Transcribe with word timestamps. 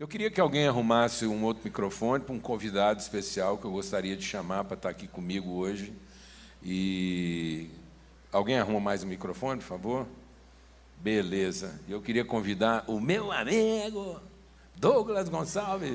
Eu 0.00 0.08
queria 0.08 0.30
que 0.30 0.40
alguém 0.40 0.66
arrumasse 0.66 1.26
um 1.26 1.44
outro 1.44 1.62
microfone 1.62 2.24
para 2.24 2.34
um 2.34 2.40
convidado 2.40 2.98
especial 2.98 3.58
que 3.58 3.66
eu 3.66 3.70
gostaria 3.70 4.16
de 4.16 4.24
chamar 4.24 4.64
para 4.64 4.74
estar 4.74 4.88
aqui 4.88 5.06
comigo 5.06 5.50
hoje. 5.50 5.92
E 6.62 7.68
alguém 8.32 8.58
arruma 8.58 8.80
mais 8.80 9.04
um 9.04 9.06
microfone, 9.06 9.60
por 9.60 9.66
favor? 9.66 10.06
Beleza. 10.96 11.78
Eu 11.86 12.00
queria 12.00 12.24
convidar 12.24 12.82
o 12.86 12.98
meu 12.98 13.30
amigo 13.30 14.18
Douglas 14.74 15.28
Gonçalves. 15.28 15.92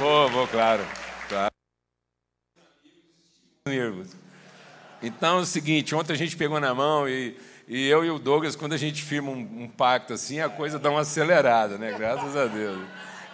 Vou, 0.00 0.28
vou, 0.30 0.48
claro. 0.48 0.84
claro. 1.28 1.52
Então 5.02 5.38
é 5.38 5.42
o 5.42 5.46
seguinte, 5.46 5.94
ontem 5.94 6.12
a 6.12 6.16
gente 6.16 6.36
pegou 6.36 6.58
na 6.58 6.74
mão 6.74 7.08
e, 7.08 7.36
e 7.68 7.86
eu 7.86 8.04
e 8.04 8.10
o 8.10 8.18
Douglas, 8.18 8.56
quando 8.56 8.72
a 8.72 8.78
gente 8.78 9.02
firma 9.02 9.30
um, 9.30 9.64
um, 9.64 9.68
pacto 9.68 10.12
assim, 10.12 10.40
a 10.40 10.48
coisa 10.48 10.78
dá 10.78 10.90
uma 10.90 11.00
acelerada, 11.00 11.76
né? 11.76 11.94
Graças 11.96 12.34
a 12.36 12.46
Deus. 12.46 12.80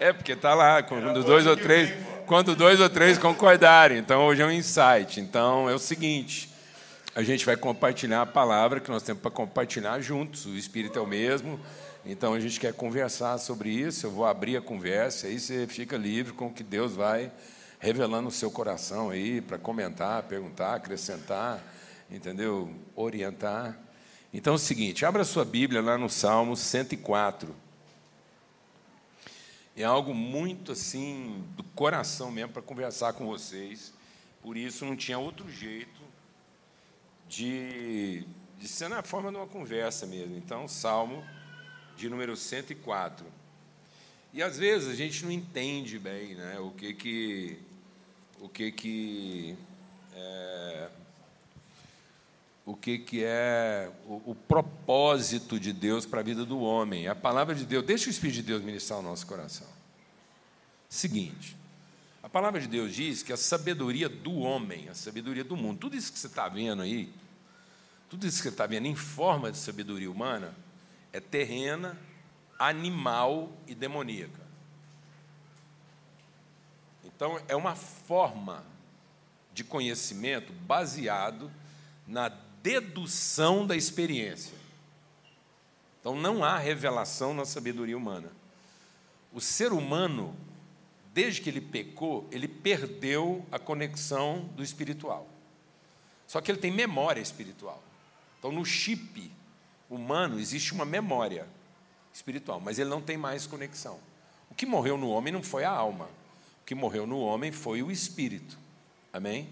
É, 0.00 0.12
porque 0.12 0.34
tá 0.34 0.54
lá, 0.54 0.82
quando 0.82 1.22
dois 1.22 1.46
ou 1.46 1.56
três, 1.56 1.92
quando 2.26 2.56
dois 2.56 2.80
ou 2.80 2.88
três 2.90 3.16
concordarem. 3.16 3.98
Então 3.98 4.24
hoje 4.26 4.42
é 4.42 4.46
um 4.46 4.50
insight. 4.50 5.20
Então 5.20 5.70
é 5.70 5.74
o 5.74 5.78
seguinte, 5.78 6.48
a 7.14 7.22
gente 7.22 7.46
vai 7.46 7.56
compartilhar 7.56 8.22
a 8.22 8.26
palavra 8.26 8.80
que 8.80 8.90
nós 8.90 9.02
temos 9.02 9.22
para 9.22 9.30
compartilhar 9.30 10.00
juntos. 10.00 10.46
O 10.46 10.56
Espírito 10.56 10.98
é 10.98 11.02
o 11.02 11.06
mesmo. 11.06 11.60
Então 12.04 12.34
a 12.34 12.40
gente 12.40 12.58
quer 12.58 12.72
conversar 12.72 13.38
sobre 13.38 13.70
isso. 13.70 14.06
Eu 14.06 14.10
vou 14.10 14.26
abrir 14.26 14.56
a 14.56 14.60
conversa, 14.60 15.28
aí 15.28 15.38
você 15.38 15.68
fica 15.68 15.96
livre 15.96 16.32
com 16.32 16.46
o 16.46 16.52
que 16.52 16.64
Deus 16.64 16.96
vai 16.96 17.30
revelando 17.82 18.28
o 18.28 18.32
seu 18.32 18.48
coração 18.48 19.10
aí 19.10 19.40
para 19.40 19.58
comentar, 19.58 20.22
perguntar, 20.22 20.76
acrescentar, 20.76 21.60
entendeu? 22.08 22.72
Orientar. 22.94 23.76
Então 24.32 24.52
é 24.52 24.56
o 24.56 24.58
seguinte, 24.58 25.04
abra 25.04 25.24
sua 25.24 25.44
Bíblia 25.44 25.82
lá 25.82 25.98
no 25.98 26.08
Salmo 26.08 26.56
104. 26.56 27.52
É 29.76 29.82
algo 29.82 30.14
muito 30.14 30.70
assim 30.70 31.44
do 31.56 31.64
coração 31.64 32.30
mesmo 32.30 32.52
para 32.52 32.62
conversar 32.62 33.14
com 33.14 33.26
vocês. 33.26 33.92
Por 34.40 34.56
isso 34.56 34.84
não 34.84 34.94
tinha 34.94 35.18
outro 35.18 35.50
jeito 35.50 36.00
de, 37.28 38.24
de 38.60 38.68
ser 38.68 38.88
na 38.88 39.02
forma 39.02 39.32
de 39.32 39.38
uma 39.38 39.46
conversa 39.48 40.06
mesmo. 40.06 40.36
Então, 40.36 40.68
Salmo 40.68 41.24
de 41.96 42.08
número 42.08 42.36
104. 42.36 43.26
E 44.32 44.40
às 44.40 44.56
vezes 44.56 44.88
a 44.88 44.94
gente 44.94 45.24
não 45.24 45.32
entende 45.32 45.98
bem 45.98 46.36
né, 46.36 46.60
o 46.60 46.70
que 46.70 46.94
que 46.94 47.71
o 48.42 48.48
que 48.48 48.72
que 48.72 49.56
é, 50.12 50.88
o 52.66 52.74
que 52.74 52.98
que 52.98 53.22
é 53.22 53.88
o, 54.04 54.32
o 54.32 54.34
propósito 54.34 55.60
de 55.60 55.72
Deus 55.72 56.04
para 56.04 56.20
a 56.20 56.24
vida 56.24 56.44
do 56.44 56.58
homem. 56.60 57.06
A 57.06 57.14
palavra 57.14 57.54
de 57.54 57.64
Deus, 57.64 57.84
deixa 57.84 58.08
o 58.08 58.10
Espírito 58.10 58.36
de 58.36 58.42
Deus 58.42 58.62
ministrar 58.62 58.98
o 58.98 59.02
nosso 59.02 59.24
coração. 59.28 59.68
Seguinte, 60.88 61.56
a 62.20 62.28
palavra 62.28 62.60
de 62.60 62.66
Deus 62.66 62.92
diz 62.92 63.22
que 63.22 63.32
a 63.32 63.36
sabedoria 63.36 64.08
do 64.08 64.34
homem, 64.40 64.88
a 64.88 64.94
sabedoria 64.94 65.44
do 65.44 65.56
mundo, 65.56 65.78
tudo 65.78 65.96
isso 65.96 66.12
que 66.12 66.18
você 66.18 66.26
está 66.26 66.48
vendo 66.48 66.82
aí, 66.82 67.12
tudo 68.10 68.26
isso 68.26 68.38
que 68.38 68.42
você 68.42 68.48
está 68.48 68.66
vendo 68.66 68.86
em 68.86 68.96
forma 68.96 69.52
de 69.52 69.58
sabedoria 69.58 70.10
humana, 70.10 70.52
é 71.12 71.20
terrena, 71.20 71.96
animal 72.58 73.52
e 73.68 73.74
demoníaca. 73.74 74.41
Então, 77.22 77.40
é 77.46 77.54
uma 77.54 77.76
forma 77.76 78.64
de 79.54 79.62
conhecimento 79.62 80.52
baseado 80.52 81.48
na 82.04 82.28
dedução 82.60 83.64
da 83.64 83.76
experiência. 83.76 84.56
Então, 86.00 86.16
não 86.16 86.42
há 86.42 86.58
revelação 86.58 87.32
na 87.32 87.44
sabedoria 87.44 87.96
humana. 87.96 88.28
O 89.32 89.40
ser 89.40 89.72
humano, 89.72 90.36
desde 91.14 91.40
que 91.40 91.48
ele 91.48 91.60
pecou, 91.60 92.26
ele 92.32 92.48
perdeu 92.48 93.46
a 93.52 93.58
conexão 93.60 94.50
do 94.56 94.64
espiritual. 94.64 95.28
Só 96.26 96.40
que 96.40 96.50
ele 96.50 96.58
tem 96.58 96.72
memória 96.72 97.20
espiritual. 97.20 97.80
Então, 98.40 98.50
no 98.50 98.64
chip 98.64 99.30
humano 99.88 100.40
existe 100.40 100.72
uma 100.72 100.84
memória 100.84 101.46
espiritual, 102.12 102.58
mas 102.58 102.80
ele 102.80 102.90
não 102.90 103.00
tem 103.00 103.16
mais 103.16 103.46
conexão. 103.46 104.00
O 104.50 104.56
que 104.56 104.66
morreu 104.66 104.98
no 104.98 105.08
homem 105.08 105.32
não 105.32 105.40
foi 105.40 105.62
a 105.62 105.70
alma, 105.70 106.08
que 106.64 106.74
morreu 106.74 107.06
no 107.06 107.20
homem 107.20 107.52
foi 107.52 107.82
o 107.82 107.90
espírito. 107.90 108.58
Amém? 109.12 109.48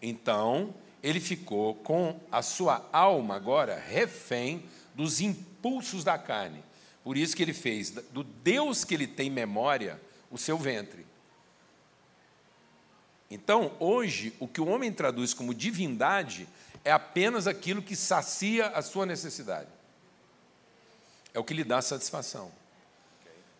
Então, 0.00 0.74
ele 1.02 1.20
ficou 1.20 1.74
com 1.76 2.18
a 2.30 2.42
sua 2.42 2.88
alma 2.92 3.36
agora 3.36 3.78
refém 3.78 4.64
dos 4.94 5.20
impulsos 5.20 6.04
da 6.04 6.18
carne. 6.18 6.62
Por 7.02 7.16
isso 7.16 7.34
que 7.34 7.42
ele 7.42 7.52
fez 7.52 7.90
do 7.90 8.22
Deus 8.22 8.84
que 8.84 8.94
ele 8.94 9.06
tem 9.06 9.30
memória 9.30 10.00
o 10.30 10.38
seu 10.38 10.56
ventre. 10.56 11.04
Então, 13.30 13.72
hoje, 13.80 14.34
o 14.38 14.46
que 14.46 14.60
o 14.60 14.68
homem 14.68 14.92
traduz 14.92 15.32
como 15.32 15.54
divindade 15.54 16.46
é 16.84 16.92
apenas 16.92 17.46
aquilo 17.46 17.82
que 17.82 17.96
sacia 17.96 18.66
a 18.66 18.82
sua 18.82 19.06
necessidade. 19.06 19.68
É 21.32 21.38
o 21.38 21.44
que 21.44 21.54
lhe 21.54 21.64
dá 21.64 21.80
satisfação. 21.80 22.52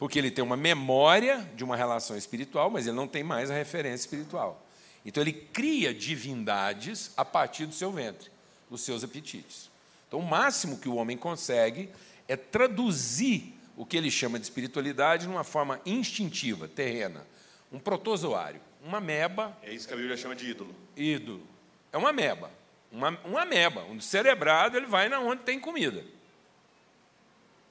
Porque 0.02 0.18
ele 0.18 0.32
tem 0.32 0.42
uma 0.42 0.56
memória 0.56 1.48
de 1.54 1.62
uma 1.62 1.76
relação 1.76 2.16
espiritual, 2.16 2.68
mas 2.68 2.88
ele 2.88 2.96
não 2.96 3.06
tem 3.06 3.22
mais 3.22 3.52
a 3.52 3.54
referência 3.54 4.02
espiritual. 4.02 4.66
Então 5.06 5.22
ele 5.22 5.32
cria 5.32 5.94
divindades 5.94 7.12
a 7.16 7.24
partir 7.24 7.66
do 7.66 7.72
seu 7.72 7.92
ventre, 7.92 8.28
dos 8.68 8.80
seus 8.80 9.04
apetites. 9.04 9.70
Então 10.08 10.18
o 10.18 10.26
máximo 10.28 10.80
que 10.80 10.88
o 10.88 10.96
homem 10.96 11.16
consegue 11.16 11.88
é 12.26 12.34
traduzir 12.34 13.54
o 13.76 13.86
que 13.86 13.96
ele 13.96 14.10
chama 14.10 14.40
de 14.40 14.44
espiritualidade 14.44 15.28
numa 15.28 15.44
forma 15.44 15.80
instintiva, 15.86 16.66
terrena. 16.66 17.24
Um 17.70 17.78
protozoário, 17.78 18.60
uma 18.84 18.98
ameba. 18.98 19.56
É 19.62 19.72
isso 19.72 19.86
que 19.86 19.94
a 19.94 19.96
Bíblia 19.96 20.16
chama 20.16 20.34
de 20.34 20.50
ídolo. 20.50 20.74
Ídolo. 20.96 21.46
É 21.92 21.96
uma 21.96 22.08
ameba 22.08 22.50
uma, 22.92 23.18
uma 23.24 23.42
ameba, 23.42 23.84
um 23.84 24.00
cerebrado, 24.00 24.76
ele 24.76 24.86
vai 24.86 25.08
na 25.08 25.18
onde 25.18 25.42
tem 25.42 25.58
comida. 25.58 26.04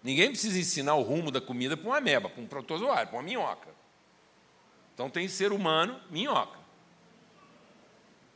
Ninguém 0.03 0.29
precisa 0.29 0.57
ensinar 0.57 0.95
o 0.95 1.03
rumo 1.03 1.29
da 1.29 1.39
comida 1.39 1.77
para 1.77 1.87
uma 1.87 1.97
ameba, 1.97 2.29
para 2.29 2.41
um 2.41 2.47
protozoário, 2.47 3.07
para 3.07 3.17
uma 3.17 3.23
minhoca. 3.23 3.69
Então 4.93 5.09
tem 5.09 5.27
ser 5.27 5.51
humano, 5.51 5.99
minhoca. 6.09 6.59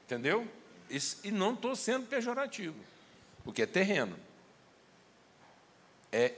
Entendeu? 0.05 0.47
Isso, 0.89 1.19
e 1.23 1.31
não 1.31 1.53
estou 1.53 1.75
sendo 1.75 2.05
pejorativo, 2.05 2.75
porque 3.43 3.63
é 3.63 3.65
terreno. 3.65 4.15
É 6.11 6.33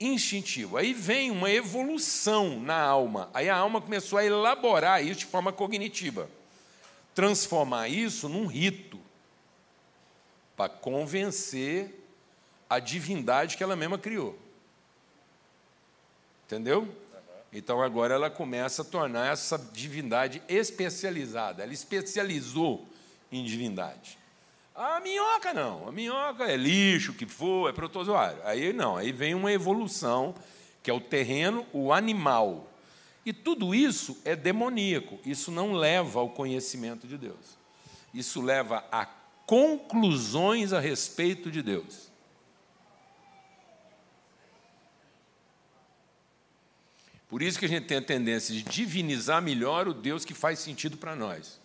instintivo. 0.00 0.76
Aí 0.76 0.94
vem 0.94 1.30
uma 1.30 1.50
evolução 1.50 2.58
na 2.58 2.80
alma. 2.80 3.30
Aí 3.34 3.48
a 3.48 3.56
alma 3.56 3.80
começou 3.80 4.18
a 4.18 4.24
elaborar 4.24 5.04
isso 5.04 5.20
de 5.20 5.26
forma 5.26 5.52
cognitiva. 5.52 6.28
Transformar 7.14 7.88
isso 7.88 8.28
num 8.28 8.46
rito 8.46 8.98
para 10.56 10.70
convencer 10.70 12.02
a 12.68 12.78
divindade 12.78 13.56
que 13.56 13.62
ela 13.62 13.76
mesma 13.76 13.98
criou. 13.98 14.38
Entendeu? 16.52 16.86
Então 17.50 17.80
agora 17.80 18.12
ela 18.12 18.28
começa 18.28 18.82
a 18.82 18.84
tornar 18.84 19.32
essa 19.32 19.56
divindade 19.72 20.42
especializada. 20.46 21.62
Ela 21.62 21.72
especializou 21.72 22.86
em 23.32 23.42
divindade. 23.42 24.18
A 24.74 25.00
minhoca 25.00 25.54
não. 25.54 25.88
A 25.88 25.92
minhoca 25.92 26.44
é 26.44 26.54
lixo, 26.54 27.14
que 27.14 27.24
for, 27.24 27.70
é 27.70 27.72
protozoário. 27.72 28.38
Aí 28.44 28.70
não, 28.74 28.98
aí 28.98 29.12
vem 29.12 29.34
uma 29.34 29.50
evolução, 29.50 30.34
que 30.82 30.90
é 30.90 30.92
o 30.94 31.00
terreno, 31.00 31.66
o 31.72 31.90
animal. 31.90 32.68
E 33.24 33.32
tudo 33.32 33.74
isso 33.74 34.20
é 34.22 34.36
demoníaco. 34.36 35.18
Isso 35.24 35.50
não 35.50 35.72
leva 35.72 36.20
ao 36.20 36.28
conhecimento 36.28 37.06
de 37.06 37.16
Deus. 37.16 37.56
Isso 38.12 38.42
leva 38.42 38.84
a 38.92 39.06
conclusões 39.46 40.74
a 40.74 40.80
respeito 40.80 41.50
de 41.50 41.62
Deus. 41.62 42.11
Por 47.32 47.40
isso 47.40 47.58
que 47.58 47.64
a 47.64 47.68
gente 47.68 47.86
tem 47.86 47.96
a 47.96 48.02
tendência 48.02 48.54
de 48.54 48.62
divinizar 48.62 49.40
melhor 49.40 49.88
o 49.88 49.94
Deus 49.94 50.22
que 50.22 50.34
faz 50.34 50.58
sentido 50.58 50.98
para 50.98 51.16
nós. 51.16 51.58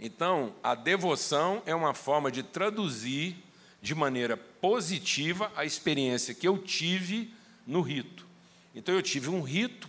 Então, 0.00 0.56
a 0.60 0.74
devoção 0.74 1.62
é 1.66 1.72
uma 1.72 1.94
forma 1.94 2.32
de 2.32 2.42
traduzir 2.42 3.36
de 3.80 3.94
maneira 3.94 4.36
positiva 4.36 5.52
a 5.54 5.64
experiência 5.64 6.34
que 6.34 6.48
eu 6.48 6.58
tive 6.58 7.32
no 7.64 7.80
rito. 7.80 8.26
Então, 8.74 8.92
eu 8.92 9.02
tive 9.02 9.30
um 9.30 9.40
rito, 9.40 9.88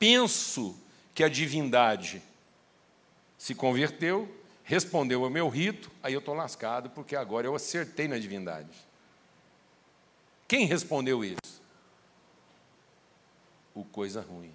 penso 0.00 0.76
que 1.14 1.22
a 1.22 1.28
divindade 1.28 2.20
se 3.38 3.54
converteu, 3.54 4.28
respondeu 4.64 5.22
ao 5.22 5.30
meu 5.30 5.48
rito, 5.48 5.92
aí 6.02 6.12
eu 6.12 6.18
estou 6.18 6.34
lascado, 6.34 6.90
porque 6.90 7.14
agora 7.14 7.46
eu 7.46 7.54
acertei 7.54 8.08
na 8.08 8.18
divindade. 8.18 8.93
Quem 10.46 10.66
respondeu 10.66 11.24
isso? 11.24 11.62
O 13.74 13.84
coisa 13.84 14.20
ruim. 14.20 14.54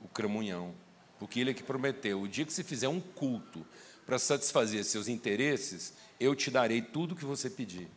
O 0.00 0.08
cramunhão. 0.08 0.74
Porque 1.18 1.40
ele 1.40 1.50
é 1.50 1.54
que 1.54 1.62
prometeu: 1.62 2.20
o 2.20 2.28
dia 2.28 2.44
que 2.44 2.52
você 2.52 2.62
fizer 2.62 2.88
um 2.88 3.00
culto 3.00 3.66
para 4.04 4.18
satisfazer 4.18 4.84
seus 4.84 5.08
interesses, 5.08 5.94
eu 6.20 6.34
te 6.34 6.50
darei 6.50 6.82
tudo 6.82 7.12
o 7.12 7.16
que 7.16 7.24
você 7.24 7.48
pedir. 7.48 7.88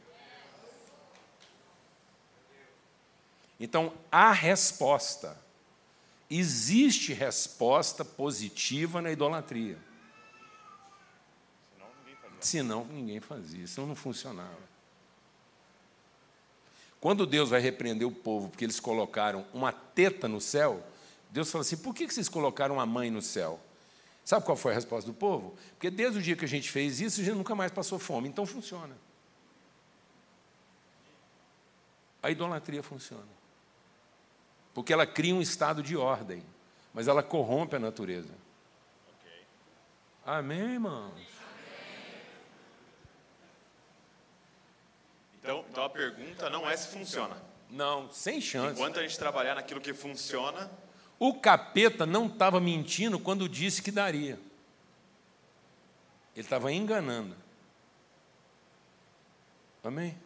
Então, 3.60 3.94
há 4.12 4.32
resposta. 4.32 5.38
Existe 6.30 7.14
resposta 7.14 8.04
positiva 8.04 9.02
na 9.02 9.12
idolatria. 9.12 9.78
Senão 12.40 12.86
ninguém 12.86 13.20
fazia, 13.20 13.66
senão 13.66 13.88
não 13.88 13.96
funcionava. 13.96 14.77
Quando 17.00 17.26
Deus 17.26 17.50
vai 17.50 17.60
repreender 17.60 18.08
o 18.08 18.12
povo 18.12 18.50
porque 18.50 18.66
eles 18.66 18.80
colocaram 18.80 19.46
uma 19.54 19.72
teta 19.72 20.28
no 20.28 20.42
céu, 20.42 20.84
Deus 21.30 21.52
fala 21.52 21.62
assim: 21.62 21.78
por 21.78 21.94
que 21.94 22.10
vocês 22.10 22.28
colocaram 22.28 22.76
uma 22.76 22.86
mãe 22.86 23.12
no 23.12 23.22
céu? 23.22 23.60
Sabe 24.26 24.46
qual 24.46 24.58
foi 24.58 24.74
a 24.74 24.76
resposta 24.76 25.10
do 25.10 25.14
povo? 25.14 25.56
Porque 25.72 25.90
desde 25.90 26.20
o 26.20 26.22
dia 26.22 26.36
que 26.36 26.44
a 26.44 26.48
gente 26.48 26.70
fez 26.70 27.00
isso, 27.00 27.22
a 27.22 27.24
gente 27.24 27.38
nunca 27.38 27.56
mais 27.56 27.72
passou 27.72 27.98
fome. 27.98 28.28
Então 28.28 28.46
funciona. 28.46 28.94
A 32.22 32.30
idolatria 32.30 32.84
funciona. 32.84 33.38
Porque 34.74 34.92
ela 34.92 35.08
cria 35.08 35.34
um 35.34 35.42
estado 35.42 35.82
de 35.82 35.96
ordem, 35.96 36.44
mas 36.94 37.08
ela 37.08 37.24
corrompe 37.24 37.78
a 37.78 37.80
natureza. 37.80 38.34
Amém, 40.26 40.74
irmãos? 40.74 41.37
Então, 45.48 45.64
então 45.72 45.86
a 45.86 45.90
pergunta 45.90 46.50
não 46.50 46.70
é 46.70 46.76
se 46.76 46.90
funciona. 46.90 47.38
Não, 47.70 48.12
sem 48.12 48.42
chance. 48.42 48.74
Enquanto 48.74 49.00
a 49.00 49.02
gente 49.02 49.18
trabalhar 49.18 49.56
naquilo 49.56 49.80
que 49.80 49.94
funciona. 49.94 50.70
O 51.18 51.36
capeta 51.36 52.06
não 52.06 52.28
estava 52.28 52.60
mentindo 52.60 53.18
quando 53.18 53.48
disse 53.48 53.82
que 53.82 53.90
daria. 53.90 54.38
Ele 56.36 56.46
estava 56.46 56.70
enganando. 56.70 57.34
Amém? 59.82 60.18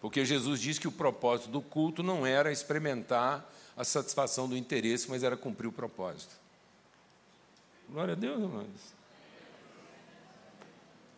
Porque 0.00 0.24
Jesus 0.24 0.60
disse 0.60 0.78
que 0.78 0.86
o 0.86 0.92
propósito 0.92 1.50
do 1.50 1.60
culto 1.60 2.00
não 2.00 2.24
era 2.24 2.52
experimentar 2.52 3.44
a 3.76 3.82
satisfação 3.82 4.48
do 4.48 4.56
interesse, 4.56 5.10
mas 5.10 5.24
era 5.24 5.36
cumprir 5.36 5.66
o 5.66 5.72
propósito. 5.72 6.36
Glória 7.88 8.12
a 8.12 8.16
Deus, 8.16 8.40
irmãos 8.40 9.00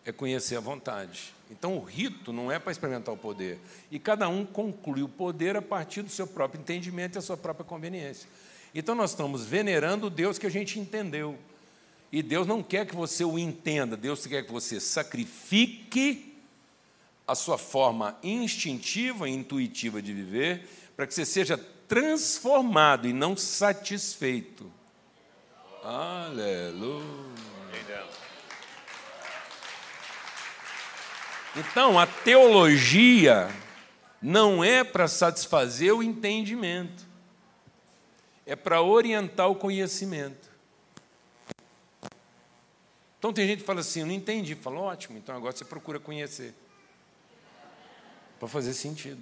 é 0.05 0.13
conhecer 0.13 0.57
a 0.57 0.61
vontade. 0.61 1.33
Então, 1.53 1.77
o 1.77 1.85
rito 1.85 2.33
não 2.33 2.51
é 2.51 2.59
para 2.59 2.73
experimentar 2.73 3.15
o 3.15 3.19
poder. 3.19 3.61
E 3.91 3.99
cada 3.99 4.27
um 4.27 4.45
conclui 4.45 5.03
o 5.03 5.09
poder 5.09 5.55
a 5.55 5.61
partir 5.61 6.01
do 6.01 6.11
seu 6.11 6.27
próprio 6.27 6.59
entendimento 6.59 7.17
e 7.17 7.19
a 7.19 7.23
sua 7.23 7.37
própria 7.37 7.65
conveniência. 7.65 8.27
Então, 8.75 8.95
nós 8.95 9.11
estamos 9.11 9.45
venerando 9.45 10.07
o 10.07 10.11
Deus 10.11 10.39
que 10.39 10.47
a 10.47 10.51
gente 10.51 10.81
entendeu. 10.81 11.39
E 12.11 12.23
Deus 12.23 12.47
não 12.47 12.63
quer 12.63 12.87
que 12.87 12.97
você 12.97 13.23
o 13.23 13.39
entenda, 13.39 13.97
Deus 13.97 14.27
quer 14.27 14.45
que 14.45 14.53
você 14.53 14.81
sacrifique 14.81 16.35
a 17.27 17.35
sua 17.35 17.59
forma 17.59 18.19
instintiva 18.23 19.29
e 19.29 19.33
intuitiva 19.33 20.01
de 20.01 20.13
viver, 20.13 20.67
para 20.97 21.07
que 21.07 21.15
você 21.15 21.27
seja 21.27 21.59
transformado 21.87 23.07
e 23.07 23.13
não 23.13 23.37
satisfeito. 23.37 24.73
Aleluia. 25.85 27.52
Então, 31.55 31.99
a 31.99 32.07
teologia 32.07 33.51
não 34.21 34.65
é 34.65 34.83
para 34.83 35.07
satisfazer 35.07 35.95
o 35.95 36.03
entendimento, 36.03 37.07
é 38.47 38.57
para 38.57 38.81
orientar 38.81 39.51
o 39.51 39.55
conhecimento. 39.55 40.51
Então, 43.19 43.33
tem 43.33 43.47
gente 43.47 43.61
que 43.61 43.67
fala 43.67 43.81
assim: 43.81 44.01
eu 44.01 44.07
não 44.07 44.15
entendi. 44.15 44.55
Fala, 44.55 44.81
ótimo, 44.81 45.19
então 45.19 45.37
agora 45.37 45.55
você 45.55 45.65
procura 45.65 46.01
conhecer. 46.01 46.55
Para 48.39 48.49
fazer 48.49 48.73
sentido. 48.73 49.21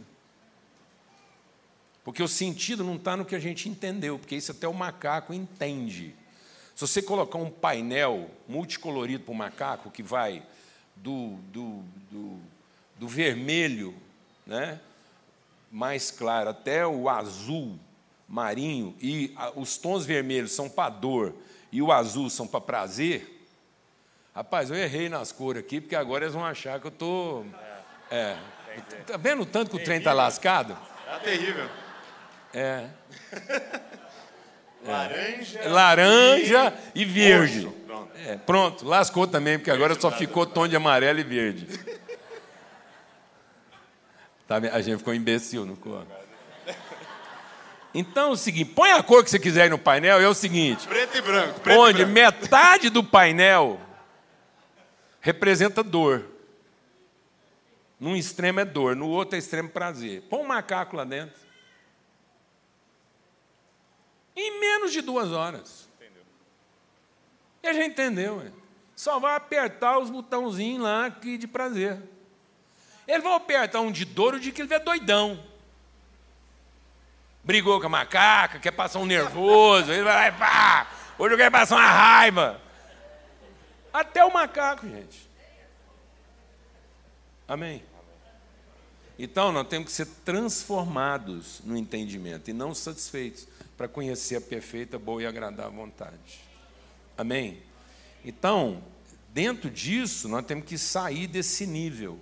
Porque 2.05 2.23
o 2.23 2.29
sentido 2.29 2.83
não 2.83 2.97
está 2.97 3.17
no 3.17 3.25
que 3.25 3.35
a 3.35 3.39
gente 3.39 3.69
entendeu, 3.69 4.19
porque 4.19 4.37
isso 4.37 4.53
até 4.53 4.67
o 4.67 4.73
macaco 4.73 5.35
entende. 5.35 6.15
Se 6.75 6.81
você 6.81 7.03
colocar 7.03 7.37
um 7.37 7.51
painel 7.51 8.31
multicolorido 8.49 9.25
para 9.25 9.33
o 9.33 9.37
macaco 9.37 9.91
que 9.91 10.03
vai 10.03 10.43
do, 11.03 11.37
do, 11.53 11.83
do, 12.11 12.41
do 12.97 13.09
vermelho 13.09 13.95
né, 14.47 14.81
mais 15.71 16.11
claro 16.11 16.51
até 16.51 16.87
o 16.87 17.09
azul 17.09 17.79
marinho, 18.29 18.95
e 19.01 19.35
os 19.57 19.77
tons 19.77 20.07
vermelhos 20.07 20.53
são 20.53 20.69
para 20.69 20.89
dor 20.89 21.35
e 21.73 21.83
o 21.83 21.91
azul 21.91 22.31
são 22.31 22.47
para 22.47 22.61
prazer, 22.61 23.47
rapaz, 24.35 24.71
eu 24.71 24.77
errei 24.77 25.09
nas 25.09 25.33
cores 25.33 25.63
aqui, 25.63 25.81
porque 25.81 25.97
agora 25.97 26.25
eles 26.25 26.35
vão 26.35 26.45
achar 26.45 26.81
que 26.81 26.87
eu 26.87 26.91
estou. 26.91 27.47
É. 28.11 28.37
Tá 29.07 29.17
vendo 29.17 29.43
o 29.43 29.47
tanto 29.47 29.71
que 29.71 29.77
o 29.77 29.85
trem 29.85 29.99
está 29.99 30.13
lascado? 30.13 30.77
É 31.09 31.19
terrível. 31.19 31.69
É. 32.55 32.89
Laranja, 34.85 35.69
Laranja 35.69 36.75
e, 36.95 37.03
e 37.03 37.05
verde. 37.05 37.71
Pronto. 37.91 38.13
É, 38.25 38.37
pronto, 38.37 38.87
lascou 38.87 39.27
também, 39.27 39.59
porque 39.59 39.71
agora 39.71 40.01
só 40.01 40.13
ficou 40.13 40.47
tom 40.47 40.69
de 40.69 40.77
amarelo 40.77 41.19
e 41.19 41.25
verde. 41.25 41.67
Tá, 44.47 44.59
a 44.59 44.81
gente 44.81 44.99
ficou 44.99 45.13
imbecil 45.13 45.67
no 45.67 45.77
cor. 45.77 46.07
Então 47.93 48.29
é 48.29 48.31
o 48.31 48.37
seguinte, 48.37 48.73
põe 48.73 48.93
a 48.93 49.03
cor 49.03 49.25
que 49.25 49.31
você 49.31 49.41
quiser 49.41 49.63
aí 49.63 49.69
no 49.69 49.79
painel, 49.79 50.21
é 50.21 50.29
o 50.29 50.35
seguinte. 50.35 50.87
Preto 50.87 51.19
e 51.19 51.21
branco. 51.21 51.61
Preto 51.61 51.81
onde 51.81 52.03
e 52.03 52.05
branco. 52.05 52.13
metade 52.13 52.91
do 52.91 53.03
painel 53.03 53.81
representa 55.21 55.83
dor. 55.83 56.25
Num 57.99 58.15
extremo 58.15 58.61
é 58.61 58.65
dor, 58.65 58.95
no 58.95 59.09
outro 59.09 59.35
é 59.35 59.39
extremo 59.41 59.69
prazer. 59.69 60.23
Põe 60.31 60.39
um 60.39 60.47
macaco 60.47 60.95
lá 60.95 61.03
dentro. 61.03 61.41
Em 64.37 64.61
menos 64.61 64.93
de 64.93 65.01
duas 65.01 65.33
horas. 65.33 65.90
E 67.63 67.69
a 67.69 67.73
gente 67.73 67.93
entendeu. 67.93 68.43
Hein? 68.43 68.53
Só 68.97 69.19
vai 69.19 69.35
apertar 69.37 69.99
os 69.99 70.11
botãozinhos 70.11 70.83
lá 70.83 71.07
aqui 71.07 71.39
de 71.39 71.47
prazer. 71.47 71.99
Ele 73.07 73.23
vai 73.23 73.35
apertar 73.35 73.81
um 73.81 73.91
de 73.91 74.05
dor 74.05 74.35
o 74.35 74.41
dia 74.41 74.53
que 74.53 74.63
ele 74.63 74.73
é 74.73 74.79
doidão. 74.79 75.43
Brigou 77.43 77.81
com 77.81 77.87
a 77.87 77.91
macaca, 77.91 78.59
quer 78.59 78.71
passar 78.71 78.99
um 78.99 79.07
nervoso, 79.07 79.91
ele 79.91 80.03
vai, 80.03 80.31
pá, 80.37 80.87
hoje 81.19 81.35
eu 81.35 81.39
quero 81.39 81.51
passar 81.51 81.77
uma 81.77 81.91
raiva. 81.91 82.61
Até 83.93 84.25
o 84.25 84.33
macaco, 84.33 84.87
gente. 84.87 85.29
Amém? 87.49 87.83
Então, 89.19 89.51
nós 89.51 89.67
temos 89.67 89.89
que 89.89 89.93
ser 89.93 90.07
transformados 90.25 91.61
no 91.65 91.77
entendimento 91.77 92.49
e 92.49 92.53
não 92.53 92.75
satisfeitos 92.75 93.49
para 93.77 93.89
conhecer 93.89 94.37
a 94.37 94.41
perfeita, 94.41 94.99
boa 94.99 95.23
e 95.23 95.27
agradável 95.27 95.73
vontade. 95.73 96.50
Amém? 97.21 97.59
Então, 98.25 98.83
dentro 99.29 99.71
disso, 99.71 100.27
nós 100.27 100.43
temos 100.47 100.65
que 100.65 100.79
sair 100.79 101.27
desse 101.27 101.67
nível 101.67 102.19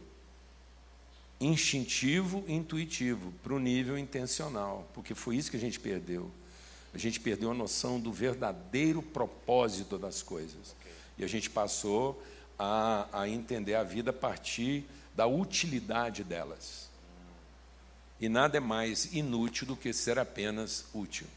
instintivo 1.40 2.44
e 2.48 2.52
intuitivo 2.52 3.32
para 3.40 3.54
o 3.54 3.60
nível 3.60 3.96
intencional, 3.96 4.90
porque 4.92 5.14
foi 5.14 5.36
isso 5.36 5.52
que 5.52 5.56
a 5.56 5.60
gente 5.60 5.78
perdeu. 5.78 6.28
A 6.92 6.98
gente 6.98 7.20
perdeu 7.20 7.52
a 7.52 7.54
noção 7.54 8.00
do 8.00 8.12
verdadeiro 8.12 9.00
propósito 9.00 9.96
das 9.96 10.20
coisas. 10.20 10.74
E 11.16 11.22
a 11.22 11.28
gente 11.28 11.48
passou 11.48 12.20
a, 12.58 13.06
a 13.12 13.28
entender 13.28 13.76
a 13.76 13.84
vida 13.84 14.10
a 14.10 14.12
partir 14.12 14.84
da 15.14 15.28
utilidade 15.28 16.24
delas. 16.24 16.88
E 18.20 18.28
nada 18.28 18.56
é 18.56 18.60
mais 18.60 19.14
inútil 19.14 19.64
do 19.64 19.76
que 19.76 19.92
ser 19.92 20.18
apenas 20.18 20.86
útil. 20.92 21.28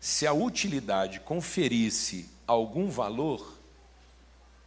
Se 0.00 0.26
a 0.26 0.32
utilidade 0.32 1.20
conferisse 1.20 2.28
algum 2.46 2.88
valor, 2.88 3.56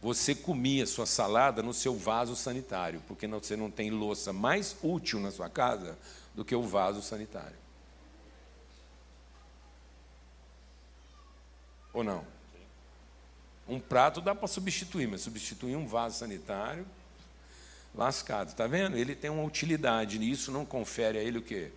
você 0.00 0.34
comia 0.34 0.86
sua 0.86 1.06
salada 1.06 1.62
no 1.62 1.74
seu 1.74 1.96
vaso 1.96 2.34
sanitário, 2.34 3.02
porque 3.06 3.26
você 3.26 3.56
não 3.56 3.70
tem 3.70 3.90
louça 3.90 4.32
mais 4.32 4.76
útil 4.82 5.20
na 5.20 5.30
sua 5.30 5.48
casa 5.48 5.98
do 6.34 6.44
que 6.44 6.54
o 6.54 6.62
vaso 6.62 7.02
sanitário. 7.02 7.56
Ou 11.92 12.02
não? 12.02 12.24
Um 13.68 13.78
prato 13.78 14.20
dá 14.20 14.34
para 14.34 14.48
substituir, 14.48 15.06
mas 15.06 15.20
substituir 15.20 15.76
um 15.76 15.86
vaso 15.86 16.18
sanitário, 16.18 16.86
lascado. 17.94 18.48
Está 18.48 18.66
vendo? 18.66 18.96
Ele 18.96 19.14
tem 19.14 19.30
uma 19.30 19.44
utilidade, 19.44 20.18
e 20.18 20.30
isso 20.30 20.50
não 20.50 20.64
confere 20.64 21.18
a 21.18 21.22
ele 21.22 21.38
o 21.38 21.42
quê? 21.42 21.70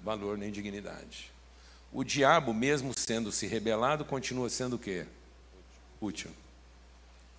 Valor 0.00 0.38
nem 0.38 0.50
dignidade. 0.50 1.30
O 1.92 2.04
diabo, 2.04 2.54
mesmo 2.54 2.96
sendo 2.96 3.32
se 3.32 3.46
rebelado, 3.46 4.04
continua 4.04 4.48
sendo 4.48 4.76
o 4.76 4.78
quê? 4.78 5.06
Útil. 6.00 6.30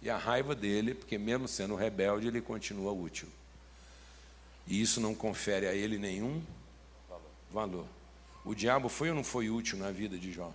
E 0.01 0.09
a 0.09 0.17
raiva 0.17 0.53
dele, 0.53 0.93
porque 0.93 1.17
mesmo 1.17 1.47
sendo 1.47 1.75
rebelde, 1.75 2.27
ele 2.27 2.41
continua 2.41 2.91
útil. 2.91 3.29
E 4.67 4.81
isso 4.81 4.99
não 4.99 5.15
confere 5.15 5.67
a 5.67 5.73
ele 5.73 5.97
nenhum 5.97 6.43
valor. 7.51 7.85
O 8.43 8.53
diabo 8.55 8.89
foi 8.89 9.09
ou 9.09 9.15
não 9.15 9.23
foi 9.23 9.49
útil 9.49 9.77
na 9.77 9.91
vida 9.91 10.17
de 10.17 10.31
Jó? 10.31 10.51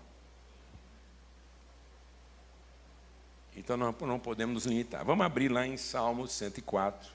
Então 3.57 3.77
nós 3.77 3.95
não 4.01 4.19
podemos 4.19 4.55
nos 4.55 4.67
limitar. 4.67 5.05
Vamos 5.05 5.25
abrir 5.25 5.51
lá 5.51 5.67
em 5.67 5.77
Salmo 5.77 6.29
104. 6.29 7.11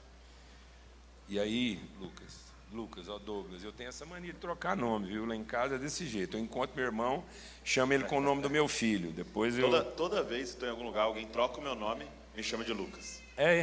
E 1.28 1.38
aí, 1.38 1.80
Lucas, 2.00 2.34
Lucas, 2.72 3.08
ó 3.08 3.18
Douglas, 3.18 3.62
eu 3.62 3.72
tenho 3.72 3.88
essa 3.88 4.06
mania 4.06 4.32
de 4.32 4.38
trocar 4.38 4.76
nome, 4.76 5.08
viu? 5.08 5.26
Lá 5.26 5.36
em 5.36 5.44
casa 5.44 5.74
é 5.74 5.78
desse 5.78 6.06
jeito. 6.06 6.36
Eu 6.36 6.40
encontro 6.40 6.74
meu 6.74 6.84
irmão, 6.84 7.22
chamo 7.62 7.92
ele 7.92 8.04
com 8.04 8.18
o 8.18 8.20
nome 8.20 8.40
do 8.40 8.48
meu 8.48 8.66
filho. 8.66 9.12
Depois 9.12 9.58
eu. 9.58 9.70
Toda, 9.70 9.84
toda 9.84 10.22
vez 10.22 10.48
que 10.48 10.54
estou 10.54 10.68
em 10.68 10.70
algum 10.70 10.84
lugar, 10.84 11.02
alguém 11.02 11.26
troca 11.26 11.60
o 11.60 11.62
meu 11.62 11.74
nome 11.74 12.06
e 12.34 12.38
me 12.38 12.42
chama 12.42 12.64
de 12.64 12.72
Lucas. 12.72 13.22
É. 13.36 13.60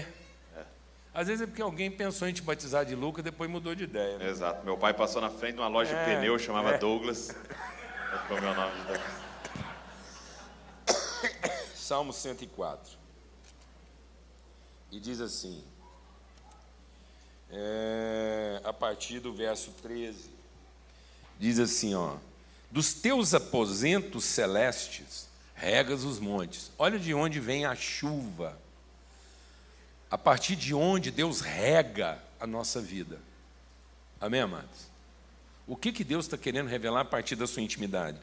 é. 0.56 0.66
Às 1.14 1.28
vezes 1.28 1.42
é 1.42 1.48
porque 1.48 1.62
alguém 1.62 1.90
pensou 1.90 2.28
em 2.28 2.34
te 2.34 2.42
batizar 2.42 2.86
de 2.86 2.96
Lucas 2.96 3.22
e 3.22 3.24
depois 3.24 3.50
mudou 3.50 3.74
de 3.74 3.84
ideia. 3.84 4.18
Né? 4.20 4.30
Exato. 4.30 4.64
Meu 4.64 4.78
pai 4.78 4.94
passou 4.94 5.22
na 5.22 5.30
frente 5.30 5.56
de 5.56 5.62
uma 5.62 5.68
loja 5.68 5.96
É, 5.96 6.06
de 6.06 6.16
pneu, 6.16 6.38
chamava 6.38 6.76
é. 6.76 6.78
Douglas. 6.78 7.36
Ficou 8.22 8.38
o 8.38 8.42
meu 8.42 8.54
nome 8.54 8.76
de 8.76 8.84
Douglas. 8.88 9.30
Salmo 11.76 12.14
104. 12.14 13.00
E 14.92 15.00
diz 15.00 15.20
assim, 15.22 15.64
é, 17.52 18.62
a 18.64 18.72
partir 18.72 19.20
do 19.20 19.34
verso 19.34 19.72
13, 19.82 20.30
diz 21.40 21.60
assim: 21.60 21.96
ó, 21.96 22.18
dos 22.72 22.94
teus 22.94 23.34
aposentos 23.34 24.26
celestes 24.26 25.28
regas 25.56 26.04
os 26.04 26.20
montes. 26.20 26.72
Olha 26.78 26.98
de 26.98 27.14
onde 27.14 27.40
vem 27.40 27.66
a 27.66 27.76
chuva. 27.76 28.58
A 30.10 30.18
partir 30.18 30.56
de 30.56 30.74
onde 30.74 31.12
Deus 31.12 31.42
rega 31.42 32.18
a 32.40 32.48
nossa 32.48 32.82
vida. 32.82 33.20
Amém, 34.20 34.42
amados? 34.42 34.90
O 35.68 35.76
que, 35.76 35.92
que 35.92 36.04
Deus 36.04 36.26
está 36.26 36.38
querendo 36.38 36.68
revelar 36.68 37.02
a 37.02 37.06
partir 37.06 37.36
da 37.36 37.46
sua 37.46 37.62
intimidade? 37.62 38.18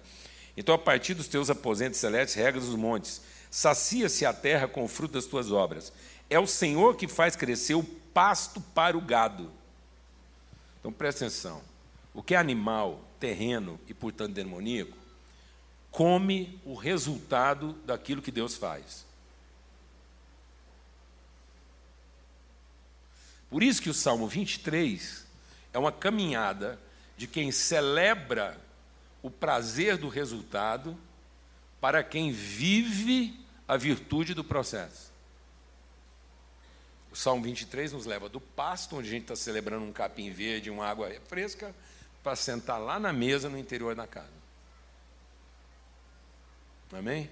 Então, 0.56 0.74
a 0.74 0.78
partir 0.78 1.14
dos 1.14 1.28
teus 1.28 1.50
aposentos 1.50 2.00
celestes, 2.00 2.34
regas 2.34 2.64
os 2.64 2.74
montes, 2.74 3.20
sacia-se 3.50 4.24
a 4.24 4.32
terra 4.32 4.66
com 4.66 4.84
o 4.84 4.88
fruto 4.88 5.14
das 5.14 5.26
tuas 5.26 5.52
obras. 5.52 5.92
É 6.28 6.40
o 6.40 6.46
Senhor 6.46 6.96
que 6.96 7.06
faz 7.06 7.36
crescer 7.36 7.74
o 7.74 7.84
pasto 8.16 8.62
para 8.62 8.96
o 8.96 9.00
gado. 9.02 9.52
Então, 10.80 10.90
presta 10.90 11.26
atenção. 11.26 11.60
O 12.14 12.22
que 12.22 12.34
é 12.34 12.38
animal, 12.38 13.04
terreno 13.20 13.78
e, 13.86 13.92
portanto, 13.92 14.32
demoníaco, 14.32 14.96
come 15.90 16.58
o 16.64 16.72
resultado 16.72 17.74
daquilo 17.84 18.22
que 18.22 18.32
Deus 18.32 18.56
faz. 18.56 19.04
Por 23.50 23.62
isso 23.62 23.82
que 23.82 23.90
o 23.90 23.94
Salmo 23.94 24.26
23 24.26 25.26
é 25.74 25.78
uma 25.78 25.92
caminhada 25.92 26.80
de 27.18 27.26
quem 27.26 27.52
celebra 27.52 28.58
o 29.22 29.30
prazer 29.30 29.98
do 29.98 30.08
resultado 30.08 30.96
para 31.82 32.02
quem 32.02 32.32
vive 32.32 33.38
a 33.68 33.76
virtude 33.76 34.32
do 34.32 34.42
processo. 34.42 35.15
O 37.16 37.18
Salmo 37.18 37.42
23 37.44 37.94
nos 37.94 38.04
leva 38.04 38.28
do 38.28 38.38
pasto, 38.38 38.94
onde 38.94 39.08
a 39.08 39.10
gente 39.10 39.22
está 39.22 39.34
celebrando 39.34 39.86
um 39.86 39.90
capim 39.90 40.30
verde, 40.30 40.68
uma 40.68 40.86
água 40.86 41.10
fresca, 41.26 41.74
para 42.22 42.36
sentar 42.36 42.78
lá 42.78 43.00
na 43.00 43.10
mesa 43.10 43.48
no 43.48 43.56
interior 43.56 43.94
da 43.94 44.06
casa. 44.06 44.28
Amém? 46.92 47.30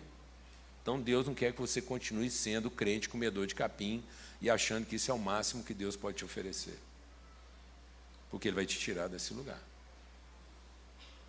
Então 0.81 0.99
Deus 0.99 1.27
não 1.27 1.35
quer 1.35 1.53
que 1.53 1.61
você 1.61 1.83
continue 1.83 2.31
sendo 2.31 2.71
crente 2.71 3.11
comedor 3.11 3.47
de 3.47 3.55
capim 3.55 4.03
e 4.41 4.49
achando 4.49 4.87
que 4.87 4.97
isso 4.97 5.11
é 5.11 5.15
o 5.15 5.19
máximo 5.19 5.63
que 5.63 5.75
Deus 5.75 5.97
pode 5.97 6.17
te 6.17 6.25
oferecer. 6.25 6.79
Porque 8.31 8.49
Ele 8.49 8.55
vai 8.57 8.65
te 8.65 8.79
tirar 8.79 9.09
desse 9.09 9.35
lugar. 9.35 9.61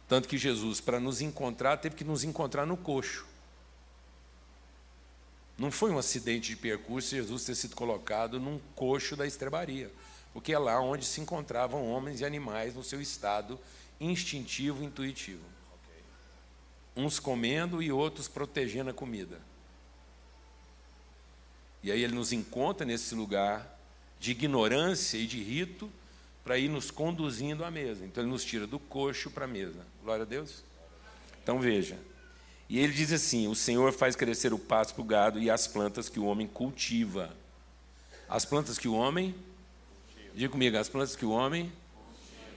Tanto 0.07 0.29
que 0.29 0.37
Jesus, 0.37 0.79
para 0.79 0.97
nos 0.97 1.19
encontrar, 1.19 1.75
teve 1.75 1.97
que 1.97 2.05
nos 2.05 2.23
encontrar 2.23 2.65
no 2.65 2.77
coxo. 2.77 3.25
Não 5.57 5.71
foi 5.71 5.91
um 5.91 5.97
acidente 5.97 6.49
de 6.49 6.55
percurso 6.57 7.15
Jesus 7.15 7.45
ter 7.45 7.55
sido 7.55 7.75
colocado 7.75 8.39
num 8.39 8.59
coxo 8.75 9.15
da 9.15 9.25
estrebaria, 9.25 9.91
porque 10.33 10.51
é 10.51 10.59
lá 10.59 10.79
onde 10.81 11.05
se 11.05 11.21
encontravam 11.21 11.89
homens 11.89 12.19
e 12.19 12.25
animais 12.25 12.75
no 12.75 12.83
seu 12.83 13.01
estado 13.01 13.57
instintivo 13.99 14.83
e 14.83 14.85
intuitivo. 14.85 15.43
Uns 16.95 17.19
comendo 17.19 17.81
e 17.81 17.91
outros 17.91 18.27
protegendo 18.27 18.89
a 18.89 18.93
comida. 18.93 19.39
E 21.81 21.91
aí 21.91 22.03
ele 22.03 22.15
nos 22.15 22.33
encontra 22.33 22.85
nesse 22.85 23.13
lugar 23.15 23.79
de 24.19 24.31
ignorância 24.31 25.17
e 25.17 25.27
de 25.27 25.41
rito 25.41 25.89
para 26.43 26.57
ir 26.57 26.67
nos 26.69 26.91
conduzindo 26.91 27.63
à 27.63 27.71
mesa. 27.71 28.05
Então 28.05 28.23
ele 28.23 28.31
nos 28.31 28.43
tira 28.43 28.67
do 28.67 28.79
coxo 28.79 29.29
para 29.29 29.45
a 29.45 29.47
mesa. 29.47 29.85
Glória 30.03 30.23
a 30.23 30.27
Deus. 30.27 30.63
Então 31.43 31.59
veja. 31.59 31.97
E 32.67 32.79
ele 32.79 32.93
diz 32.93 33.11
assim: 33.11 33.47
O 33.47 33.55
Senhor 33.55 33.91
faz 33.93 34.15
crescer 34.15 34.53
o 34.53 34.59
pasto 34.59 34.95
para 34.95 35.01
o 35.01 35.05
gado 35.05 35.39
e 35.39 35.49
as 35.49 35.67
plantas 35.67 36.09
que 36.09 36.19
o 36.19 36.25
homem 36.25 36.47
cultiva. 36.47 37.31
As 38.27 38.45
plantas 38.45 38.77
que 38.77 38.87
o 38.87 38.93
homem. 38.93 39.35
Diga 40.33 40.49
comigo, 40.49 40.77
as 40.77 40.89
plantas 40.89 41.15
que 41.15 41.25
o 41.25 41.31
homem. 41.31 41.71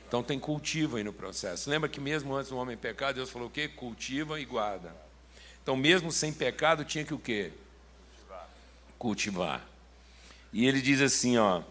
Então 0.08 0.22
tem 0.22 0.38
cultivo 0.38 0.96
aí 0.96 1.04
no 1.04 1.12
processo. 1.12 1.68
Lembra 1.68 1.88
que 1.88 2.00
mesmo 2.00 2.34
antes 2.34 2.50
do 2.50 2.56
homem 2.56 2.76
pecar, 2.76 3.12
Deus 3.12 3.28
falou 3.28 3.48
o 3.48 3.50
quê? 3.50 3.68
Cultiva 3.68 4.40
e 4.40 4.44
guarda. 4.44 4.94
Então, 5.62 5.76
mesmo 5.76 6.10
sem 6.10 6.32
pecado, 6.32 6.82
tinha 6.82 7.04
que 7.04 7.12
o 7.12 7.18
quê? 7.18 7.52
Cultivar. 8.98 9.62
E 10.50 10.66
ele 10.66 10.80
diz 10.80 11.02
assim, 11.02 11.36
ó. 11.36 11.62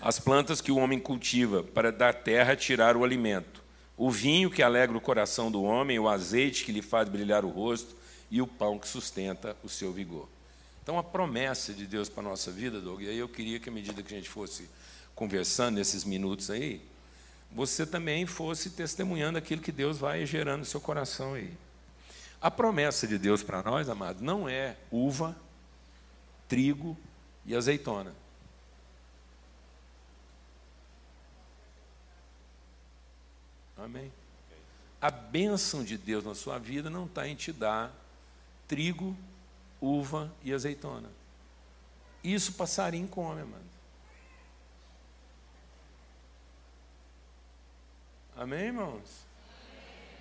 As 0.00 0.18
plantas 0.18 0.60
que 0.60 0.72
o 0.72 0.78
homem 0.78 0.98
cultiva 0.98 1.62
para 1.62 1.92
da 1.92 2.12
terra 2.12 2.56
tirar 2.56 2.96
o 2.96 3.04
alimento, 3.04 3.59
o 4.00 4.10
vinho 4.10 4.50
que 4.50 4.62
alegra 4.62 4.96
o 4.96 5.00
coração 5.00 5.50
do 5.50 5.62
homem, 5.62 5.98
o 5.98 6.08
azeite 6.08 6.64
que 6.64 6.72
lhe 6.72 6.80
faz 6.80 7.06
brilhar 7.06 7.44
o 7.44 7.50
rosto 7.50 7.94
e 8.30 8.40
o 8.40 8.46
pão 8.46 8.78
que 8.78 8.88
sustenta 8.88 9.54
o 9.62 9.68
seu 9.68 9.92
vigor. 9.92 10.26
Então, 10.82 10.98
a 10.98 11.02
promessa 11.02 11.74
de 11.74 11.86
Deus 11.86 12.08
para 12.08 12.22
a 12.22 12.30
nossa 12.30 12.50
vida, 12.50 12.80
Doug, 12.80 13.02
e 13.02 13.10
aí 13.10 13.18
eu 13.18 13.28
queria 13.28 13.60
que, 13.60 13.68
à 13.68 13.72
medida 13.72 14.02
que 14.02 14.14
a 14.14 14.16
gente 14.16 14.30
fosse 14.30 14.70
conversando 15.14 15.74
nesses 15.74 16.02
minutos 16.02 16.50
aí, 16.50 16.80
você 17.52 17.84
também 17.84 18.24
fosse 18.24 18.70
testemunhando 18.70 19.36
aquilo 19.36 19.60
que 19.60 19.70
Deus 19.70 19.98
vai 19.98 20.24
gerando 20.24 20.60
no 20.60 20.64
seu 20.64 20.80
coração 20.80 21.34
aí. 21.34 21.52
A 22.40 22.50
promessa 22.50 23.06
de 23.06 23.18
Deus 23.18 23.42
para 23.42 23.62
nós, 23.62 23.90
amado, 23.90 24.24
não 24.24 24.48
é 24.48 24.78
uva, 24.90 25.36
trigo 26.48 26.96
e 27.44 27.54
azeitona. 27.54 28.14
Amém? 33.82 34.12
A 35.00 35.10
bênção 35.10 35.82
de 35.82 35.96
Deus 35.96 36.24
na 36.24 36.34
sua 36.34 36.58
vida 36.58 36.90
não 36.90 37.06
está 37.06 37.26
em 37.26 37.34
te 37.34 37.52
dar 37.52 37.92
trigo, 38.68 39.16
uva 39.80 40.32
e 40.44 40.52
azeitona. 40.52 41.08
Isso 42.22 42.52
passarinho 42.52 43.08
come, 43.08 43.42
mano. 43.42 43.70
Amém, 48.36 48.66
irmãos? 48.66 49.24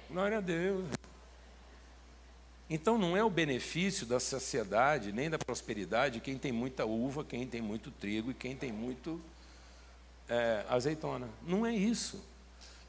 Glória 0.09 0.37
a 0.37 0.41
Deus. 0.41 0.85
Então 2.69 2.97
não 2.97 3.17
é 3.17 3.23
o 3.23 3.29
benefício 3.29 4.05
da 4.05 4.19
saciedade 4.19 5.11
nem 5.11 5.29
da 5.29 5.39
prosperidade 5.39 6.19
quem 6.19 6.37
tem 6.37 6.51
muita 6.51 6.85
uva, 6.85 7.23
quem 7.23 7.47
tem 7.47 7.61
muito 7.61 7.91
trigo 7.91 8.31
e 8.31 8.33
quem 8.33 8.55
tem 8.55 8.71
muito 8.71 9.19
é, 10.29 10.65
azeitona. 10.69 11.27
Não 11.41 11.65
é 11.65 11.73
isso. 11.73 12.23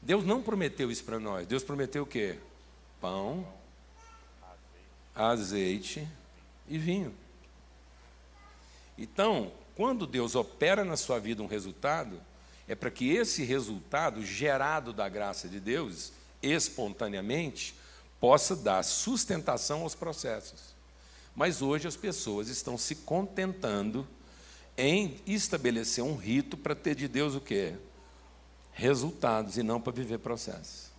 Deus 0.01 0.25
não 0.25 0.41
prometeu 0.41 0.89
isso 0.89 1.03
para 1.03 1.19
nós. 1.19 1.45
Deus 1.45 1.63
prometeu 1.63 2.03
o 2.03 2.07
quê? 2.07 2.37
Pão, 2.99 3.47
azeite 5.13 6.07
e 6.67 6.77
vinho. 6.77 7.13
Então, 8.97 9.51
quando 9.75 10.07
Deus 10.07 10.35
opera 10.35 10.83
na 10.83 10.97
sua 10.97 11.19
vida 11.19 11.43
um 11.43 11.47
resultado, 11.47 12.19
é 12.67 12.75
para 12.75 12.89
que 12.89 13.09
esse 13.09 13.43
resultado, 13.43 14.23
gerado 14.23 14.93
da 14.93 15.07
graça 15.09 15.47
de 15.47 15.59
Deus, 15.59 16.11
espontaneamente, 16.41 17.75
possa 18.19 18.55
dar 18.55 18.83
sustentação 18.83 19.81
aos 19.81 19.95
processos. 19.95 20.75
Mas 21.35 21.61
hoje 21.61 21.87
as 21.87 21.95
pessoas 21.95 22.47
estão 22.47 22.77
se 22.77 22.95
contentando 22.95 24.07
em 24.77 25.19
estabelecer 25.25 26.03
um 26.03 26.15
rito 26.15 26.57
para 26.57 26.75
ter 26.75 26.95
de 26.95 27.07
Deus 27.07 27.35
o 27.35 27.41
quê? 27.41 27.75
Resultados 28.81 29.59
e 29.59 29.61
não 29.61 29.79
para 29.79 29.93
viver 29.93 30.17
processos. 30.17 30.89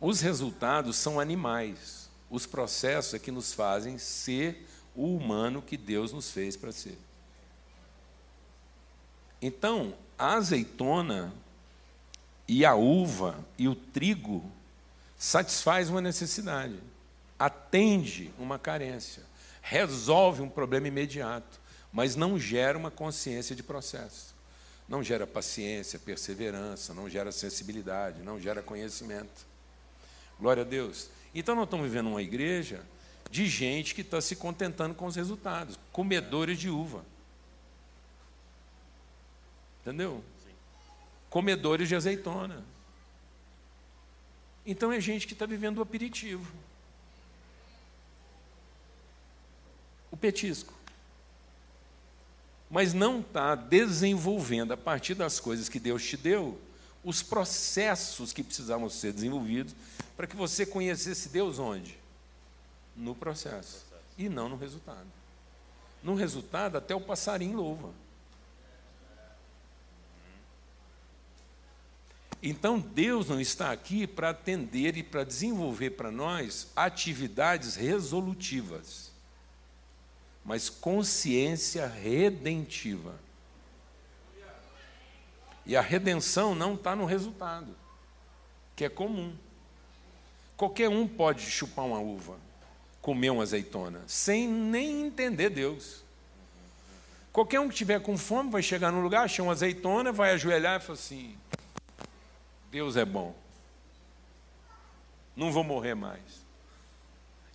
Os 0.00 0.22
resultados 0.22 0.96
são 0.96 1.20
animais, 1.20 2.08
os 2.30 2.46
processos 2.46 3.12
é 3.12 3.18
que 3.18 3.30
nos 3.30 3.52
fazem 3.52 3.98
ser 3.98 4.66
o 4.96 5.14
humano 5.14 5.60
que 5.60 5.76
Deus 5.76 6.14
nos 6.14 6.30
fez 6.30 6.56
para 6.56 6.72
ser. 6.72 6.96
Então, 9.42 9.92
a 10.18 10.36
azeitona 10.36 11.30
e 12.48 12.64
a 12.64 12.74
uva 12.74 13.44
e 13.58 13.68
o 13.68 13.74
trigo 13.74 14.50
satisfaz 15.18 15.90
uma 15.90 16.00
necessidade, 16.00 16.80
atende 17.38 18.32
uma 18.38 18.58
carência, 18.58 19.24
resolve 19.60 20.40
um 20.40 20.48
problema 20.48 20.88
imediato, 20.88 21.60
mas 21.92 22.16
não 22.16 22.38
gera 22.38 22.78
uma 22.78 22.90
consciência 22.90 23.54
de 23.54 23.62
processo. 23.62 24.37
Não 24.88 25.02
gera 25.02 25.26
paciência, 25.26 25.98
perseverança, 25.98 26.94
não 26.94 27.08
gera 27.10 27.30
sensibilidade, 27.30 28.22
não 28.22 28.40
gera 28.40 28.62
conhecimento. 28.62 29.46
Glória 30.40 30.62
a 30.62 30.66
Deus. 30.66 31.10
Então 31.34 31.54
nós 31.54 31.64
estamos 31.64 31.86
vivendo 31.86 32.08
uma 32.08 32.22
igreja 32.22 32.82
de 33.30 33.46
gente 33.46 33.94
que 33.94 34.00
está 34.00 34.20
se 34.20 34.34
contentando 34.34 34.94
com 34.94 35.04
os 35.04 35.14
resultados, 35.14 35.78
comedores 35.92 36.58
de 36.58 36.70
uva. 36.70 37.04
Entendeu? 39.82 40.24
Comedores 41.28 41.88
de 41.88 41.94
azeitona. 41.94 42.64
Então 44.64 44.90
é 44.90 45.00
gente 45.00 45.26
que 45.26 45.34
está 45.34 45.44
vivendo 45.44 45.78
o 45.78 45.82
aperitivo. 45.82 46.50
O 50.10 50.16
petisco. 50.16 50.77
Mas 52.70 52.92
não 52.92 53.20
está 53.20 53.54
desenvolvendo, 53.54 54.72
a 54.72 54.76
partir 54.76 55.14
das 55.14 55.40
coisas 55.40 55.68
que 55.68 55.80
Deus 55.80 56.04
te 56.04 56.16
deu, 56.16 56.60
os 57.02 57.22
processos 57.22 58.32
que 58.32 58.42
precisavam 58.42 58.90
ser 58.90 59.12
desenvolvidos 59.12 59.74
para 60.16 60.26
que 60.26 60.36
você 60.36 60.66
conhecesse 60.66 61.28
Deus 61.28 61.58
onde? 61.58 61.98
No 62.96 63.14
processo. 63.14 63.86
E 64.18 64.28
não 64.28 64.48
no 64.48 64.56
resultado. 64.56 65.06
No 66.02 66.14
resultado, 66.14 66.76
até 66.76 66.94
o 66.94 67.00
passarinho 67.00 67.56
louva. 67.56 67.90
Então, 72.42 72.78
Deus 72.78 73.28
não 73.28 73.40
está 73.40 73.72
aqui 73.72 74.06
para 74.06 74.30
atender 74.30 74.96
e 74.96 75.02
para 75.02 75.24
desenvolver 75.24 75.90
para 75.90 76.10
nós 76.10 76.68
atividades 76.76 77.74
resolutivas, 77.74 79.07
mas 80.48 80.70
consciência 80.70 81.86
redentiva. 81.86 83.14
E 85.66 85.76
a 85.76 85.82
redenção 85.82 86.54
não 86.54 86.72
está 86.72 86.96
no 86.96 87.04
resultado, 87.04 87.76
que 88.74 88.86
é 88.86 88.88
comum. 88.88 89.36
Qualquer 90.56 90.88
um 90.88 91.06
pode 91.06 91.42
chupar 91.42 91.84
uma 91.84 91.98
uva, 91.98 92.38
comer 93.02 93.28
uma 93.28 93.42
azeitona, 93.42 94.02
sem 94.06 94.48
nem 94.48 95.08
entender 95.08 95.50
Deus. 95.50 96.02
Qualquer 97.30 97.60
um 97.60 97.68
que 97.68 97.76
tiver 97.76 98.00
com 98.00 98.16
fome 98.16 98.50
vai 98.50 98.62
chegar 98.62 98.90
num 98.90 99.02
lugar, 99.02 99.24
achar 99.24 99.42
uma 99.42 99.52
azeitona, 99.52 100.10
vai 100.12 100.30
ajoelhar 100.30 100.80
e 100.80 100.82
falar 100.82 100.98
assim: 100.98 101.36
Deus 102.70 102.96
é 102.96 103.04
bom. 103.04 103.34
Não 105.36 105.52
vou 105.52 105.62
morrer 105.62 105.94
mais. 105.94 106.22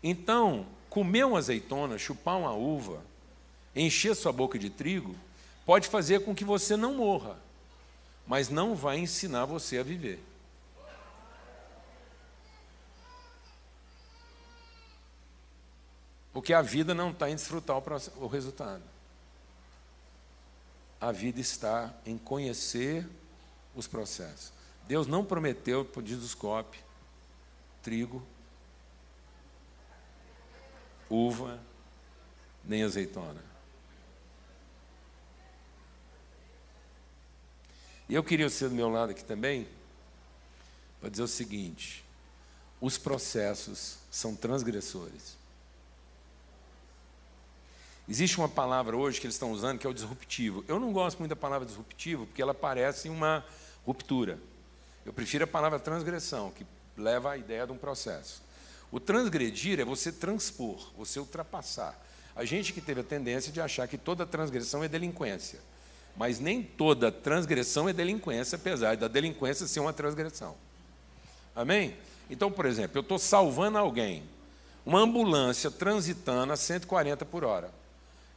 Então, 0.03 0.67
comer 0.93 1.25
uma 1.25 1.39
azeitona, 1.39 1.97
chupar 1.97 2.37
uma 2.37 2.53
uva, 2.53 3.01
encher 3.75 4.15
sua 4.15 4.31
boca 4.31 4.59
de 4.59 4.69
trigo, 4.69 5.15
pode 5.65 5.87
fazer 5.87 6.23
com 6.23 6.35
que 6.35 6.45
você 6.45 6.77
não 6.77 6.93
morra, 6.93 7.35
mas 8.27 8.47
não 8.47 8.75
vai 8.75 8.99
ensinar 8.99 9.45
você 9.45 9.79
a 9.79 9.83
viver. 9.83 10.23
Porque 16.31 16.53
a 16.53 16.61
vida 16.61 16.93
não 16.93 17.09
está 17.09 17.27
em 17.27 17.33
desfrutar 17.33 17.81
o 18.17 18.27
resultado. 18.27 18.83
A 21.01 21.11
vida 21.11 21.41
está 21.41 21.91
em 22.05 22.19
conhecer 22.19 23.07
os 23.75 23.87
processos. 23.87 24.53
Deus 24.87 25.07
não 25.07 25.25
prometeu 25.25 25.83
para 25.83 26.01
o 26.01 26.65
trigo, 27.81 28.23
uva, 31.09 31.59
nem 32.63 32.83
azeitona. 32.83 33.43
E 38.07 38.15
eu 38.15 38.23
queria 38.23 38.49
ser 38.49 38.69
do 38.69 38.75
meu 38.75 38.89
lado 38.89 39.11
aqui 39.11 39.23
também, 39.23 39.67
para 40.99 41.09
dizer 41.09 41.23
o 41.23 41.27
seguinte: 41.27 42.03
os 42.79 42.97
processos 42.97 43.97
são 44.11 44.35
transgressores. 44.35 45.37
Existe 48.07 48.37
uma 48.37 48.49
palavra 48.49 48.97
hoje 48.97 49.19
que 49.19 49.25
eles 49.25 49.35
estão 49.35 49.51
usando 49.51 49.79
que 49.79 49.87
é 49.87 49.89
o 49.89 49.93
disruptivo. 49.93 50.65
Eu 50.67 50.79
não 50.79 50.91
gosto 50.91 51.19
muito 51.19 51.29
da 51.29 51.35
palavra 51.35 51.65
disruptivo 51.65 52.25
porque 52.25 52.41
ela 52.41 52.53
parece 52.53 53.07
uma 53.07 53.45
ruptura. 53.85 54.37
Eu 55.05 55.13
prefiro 55.13 55.45
a 55.45 55.47
palavra 55.47 55.79
transgressão, 55.79 56.51
que 56.51 56.65
leva 56.97 57.31
à 57.31 57.37
ideia 57.37 57.65
de 57.65 57.71
um 57.71 57.77
processo. 57.77 58.41
O 58.93 58.99
transgredir 58.99 59.79
é 59.79 59.83
você 59.83 60.11
transpor, 60.11 60.91
você 60.95 61.19
ultrapassar. 61.19 61.99
A 62.35 62.45
gente 62.45 62.71
que 62.71 62.79
teve 62.79 63.01
a 63.01 63.03
tendência 63.03 63.51
de 63.51 63.59
achar 63.59 63.87
que 63.87 63.97
toda 63.97 64.25
transgressão 64.25 64.83
é 64.83 64.87
delinquência. 64.87 65.59
Mas 66.15 66.39
nem 66.39 66.61
toda 66.61 67.11
transgressão 67.11 67.89
é 67.89 67.93
delinquência, 67.93 68.55
apesar 68.55 68.95
da 68.95 69.07
delinquência 69.07 69.67
ser 69.67 69.79
uma 69.79 69.91
transgressão. 69.91 70.55
Amém? 71.55 71.97
Então, 72.29 72.51
por 72.51 72.67
exemplo, 72.67 72.99
eu 72.99 73.01
estou 73.01 73.17
salvando 73.17 73.79
alguém, 73.79 74.23
uma 74.85 74.99
ambulância 74.99 75.71
transitando 75.71 76.53
a 76.53 76.55
140 76.55 77.25
por 77.25 77.43
hora 77.43 77.83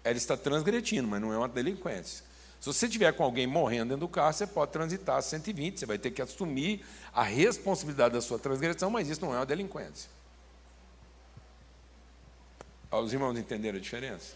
ela 0.06 0.16
está 0.16 0.36
transgredindo, 0.36 1.08
mas 1.08 1.20
não 1.20 1.32
é 1.32 1.36
uma 1.36 1.48
delinquência. 1.48 2.24
Se 2.60 2.66
você 2.66 2.88
tiver 2.88 3.12
com 3.12 3.24
alguém 3.24 3.44
morrendo 3.44 3.88
dentro 3.88 4.06
do 4.06 4.08
carro, 4.08 4.32
você 4.32 4.46
pode 4.46 4.70
transitar 4.70 5.16
a 5.16 5.22
120, 5.22 5.80
você 5.80 5.86
vai 5.86 5.98
ter 5.98 6.12
que 6.12 6.22
assumir 6.22 6.84
a 7.12 7.24
responsabilidade 7.24 8.14
da 8.14 8.20
sua 8.20 8.38
transgressão, 8.38 8.88
mas 8.88 9.08
isso 9.08 9.20
não 9.20 9.34
é 9.34 9.38
uma 9.38 9.46
delinquência. 9.46 10.08
Os 12.90 13.12
irmãos 13.12 13.38
entenderam 13.38 13.78
a 13.78 13.80
diferença? 13.80 14.34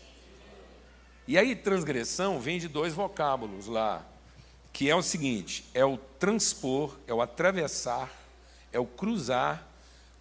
E 1.26 1.38
aí, 1.38 1.54
transgressão 1.54 2.40
vem 2.40 2.58
de 2.58 2.66
dois 2.66 2.92
vocábulos 2.92 3.66
lá, 3.66 4.04
que 4.72 4.90
é 4.90 4.94
o 4.94 5.02
seguinte: 5.02 5.64
é 5.72 5.84
o 5.84 5.96
transpor, 5.96 6.96
é 7.06 7.14
o 7.14 7.22
atravessar, 7.22 8.10
é 8.72 8.78
o 8.78 8.86
cruzar 8.86 9.66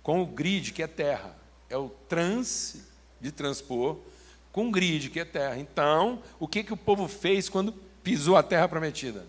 com 0.04 0.22
o 0.22 0.26
grid, 0.26 0.72
que 0.72 0.84
é 0.84 0.88
terra. 0.88 1.36
É 1.70 1.78
o 1.78 1.90
trans, 2.08 2.78
de 3.22 3.32
transpor, 3.32 3.98
com 4.52 4.72
grid, 4.72 5.10
que 5.10 5.20
é 5.20 5.26
terra. 5.26 5.58
Então, 5.58 6.22
o 6.40 6.48
que, 6.48 6.64
que 6.64 6.74
o 6.74 6.78
povo 6.78 7.08
fez 7.08 7.50
quando 7.50 7.74
pisou 8.04 8.36
a 8.36 8.44
terra 8.44 8.68
prometida? 8.68 9.26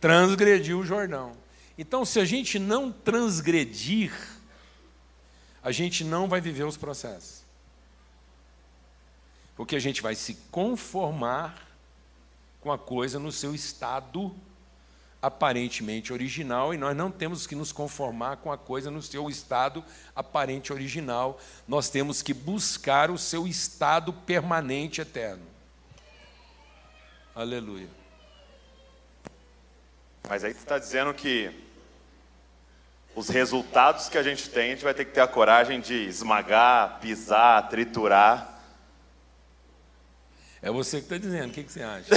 Transgrediu 0.00 0.80
o 0.80 0.84
Jordão. 0.84 1.32
Então, 1.76 2.04
se 2.04 2.18
a 2.20 2.24
gente 2.24 2.58
não 2.58 2.90
transgredir, 2.90 4.12
a 5.62 5.70
gente 5.70 6.04
não 6.04 6.28
vai 6.28 6.40
viver 6.40 6.64
os 6.64 6.76
processos. 6.76 7.39
Porque 9.60 9.76
a 9.76 9.78
gente 9.78 10.00
vai 10.00 10.14
se 10.14 10.32
conformar 10.50 11.54
com 12.62 12.72
a 12.72 12.78
coisa 12.78 13.18
no 13.18 13.30
seu 13.30 13.54
estado 13.54 14.34
aparentemente 15.20 16.14
original 16.14 16.72
e 16.72 16.78
nós 16.78 16.96
não 16.96 17.10
temos 17.10 17.46
que 17.46 17.54
nos 17.54 17.70
conformar 17.70 18.38
com 18.38 18.50
a 18.50 18.56
coisa 18.56 18.90
no 18.90 19.02
seu 19.02 19.28
estado 19.28 19.84
aparente 20.16 20.72
original, 20.72 21.38
nós 21.68 21.90
temos 21.90 22.22
que 22.22 22.32
buscar 22.32 23.10
o 23.10 23.18
seu 23.18 23.46
estado 23.46 24.14
permanente 24.14 25.02
eterno. 25.02 25.44
Aleluia. 27.34 27.90
Mas 30.26 30.42
aí 30.42 30.54
você 30.54 30.58
está 30.58 30.78
dizendo 30.78 31.12
que 31.12 31.54
os 33.14 33.28
resultados 33.28 34.08
que 34.08 34.16
a 34.16 34.22
gente 34.22 34.48
tem, 34.48 34.68
a 34.68 34.74
gente 34.74 34.84
vai 34.84 34.94
ter 34.94 35.04
que 35.04 35.12
ter 35.12 35.20
a 35.20 35.28
coragem 35.28 35.82
de 35.82 36.06
esmagar, 36.06 36.98
pisar, 36.98 37.68
triturar. 37.68 38.49
É 40.62 40.70
você 40.70 40.98
que 40.98 41.04
está 41.04 41.16
dizendo, 41.16 41.48
o 41.48 41.52
que, 41.52 41.62
que 41.62 41.72
você 41.72 41.82
acha? 41.82 42.14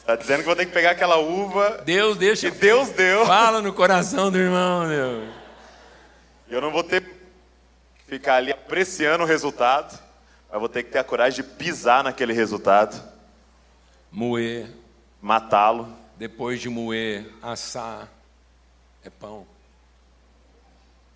Está 0.00 0.16
dizendo 0.20 0.40
que 0.40 0.44
vou 0.46 0.56
ter 0.56 0.66
que 0.66 0.72
pegar 0.72 0.90
aquela 0.90 1.16
uva. 1.16 1.82
Deus 1.84 2.18
deixa. 2.18 2.50
Que 2.50 2.58
Deus 2.58 2.90
deu. 2.90 3.24
Fala 3.26 3.62
no 3.62 3.72
coração 3.72 4.30
do 4.30 4.36
irmão, 4.36 4.86
Deus. 4.86 5.34
Eu 6.48 6.60
não 6.60 6.70
vou 6.70 6.84
ter 6.84 7.02
que 7.02 7.10
ficar 8.06 8.36
ali 8.36 8.52
apreciando 8.52 9.24
o 9.24 9.26
resultado, 9.26 9.98
mas 10.50 10.60
vou 10.60 10.68
ter 10.68 10.82
que 10.82 10.90
ter 10.90 10.98
a 10.98 11.04
coragem 11.04 11.42
de 11.42 11.50
pisar 11.50 12.04
naquele 12.04 12.34
resultado. 12.34 13.02
Moer. 14.12 14.68
Matá-lo. 15.22 15.96
Depois 16.18 16.60
de 16.60 16.68
moer, 16.68 17.32
assar. 17.40 18.08
É 19.04 19.08
pão. 19.08 19.46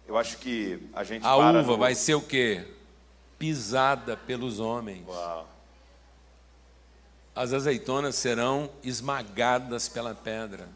Eu 0.07 0.17
acho 0.17 0.39
que 0.39 0.79
a 0.95 1.05
gente. 1.05 1.27
A 1.27 1.37
uva 1.37 1.63
no... 1.63 1.77
vai 1.77 1.95
ser 1.95 2.15
o 2.15 2.21
quê? 2.21 2.65
Pisada 3.43 4.17
pelos 4.17 4.61
homens. 4.61 5.05
Uau 5.07 5.53
as 7.35 7.53
azeitonas 7.53 8.15
serão 8.15 8.71
esmagadas 8.83 9.89
pela 9.89 10.15
pedra. 10.15 10.69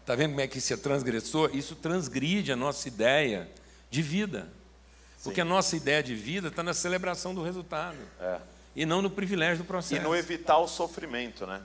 Está 0.00 0.14
vendo 0.14 0.30
como 0.30 0.40
é 0.40 0.48
que 0.48 0.58
isso 0.58 0.72
é 0.72 0.76
transgressor? 0.76 1.50
Isso 1.54 1.76
transgride 1.76 2.50
a 2.50 2.56
nossa 2.56 2.88
ideia 2.88 3.48
de 3.90 4.02
vida. 4.02 4.42
Sim. 5.16 5.24
Porque 5.24 5.40
a 5.40 5.44
nossa 5.44 5.76
ideia 5.76 6.02
de 6.02 6.14
vida 6.14 6.48
está 6.48 6.62
na 6.62 6.74
celebração 6.74 7.34
do 7.34 7.42
resultado. 7.42 7.98
É. 8.20 8.38
E 8.74 8.86
não 8.86 9.02
no 9.02 9.10
privilégio 9.10 9.58
do 9.58 9.66
processo. 9.66 10.00
E 10.00 10.04
no 10.04 10.14
evitar 10.14 10.58
o 10.58 10.66
sofrimento, 10.66 11.46
né? 11.46 11.62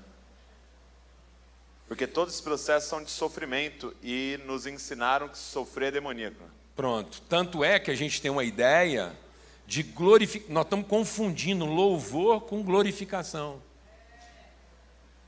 Porque 1.88 2.06
todos 2.06 2.36
os 2.36 2.42
processos 2.42 2.90
são 2.90 3.04
de 3.04 3.12
sofrimento 3.12 3.96
e 4.04 4.40
nos 4.46 4.66
ensinaram 4.66 5.30
que 5.30 5.38
sofrer 5.38 5.88
é 5.88 5.92
demoníaco. 5.92 6.44
Pronto. 6.76 7.22
Tanto 7.30 7.64
é 7.64 7.80
que 7.80 7.90
a 7.90 7.96
gente 7.96 8.22
tem 8.22 8.30
uma 8.30 8.44
ideia 8.44 9.16
de 9.68 9.84
glorificar. 9.84 10.52
Nós 10.52 10.66
estamos 10.66 10.88
confundindo 10.88 11.66
louvor 11.66 12.42
com 12.42 12.64
glorificação. 12.64 13.62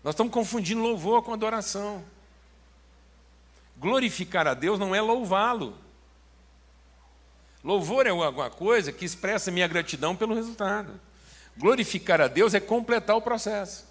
Nós 0.04 0.13
estamos 0.13 0.34
confundindo 0.34 0.82
louvor 0.82 1.23
com 1.23 1.34
adoração. 1.34 2.04
Glorificar 3.78 4.47
a 4.47 4.54
Deus 4.54 4.80
não 4.80 4.95
é 4.95 5.02
louvá-lo. 5.02 5.78
Louvor 7.63 8.08
é 8.08 8.10
alguma 8.10 8.50
coisa 8.50 8.91
que 8.91 9.06
expressa 9.06 9.52
minha 9.52 9.67
gratidão 9.67 10.15
pelo 10.15 10.34
resultado. 10.34 11.00
Glorificar 11.58 12.21
a 12.21 12.28
Deus 12.28 12.54
é 12.54 12.60
completar 12.60 13.15
o 13.15 13.21
processo. 13.21 13.86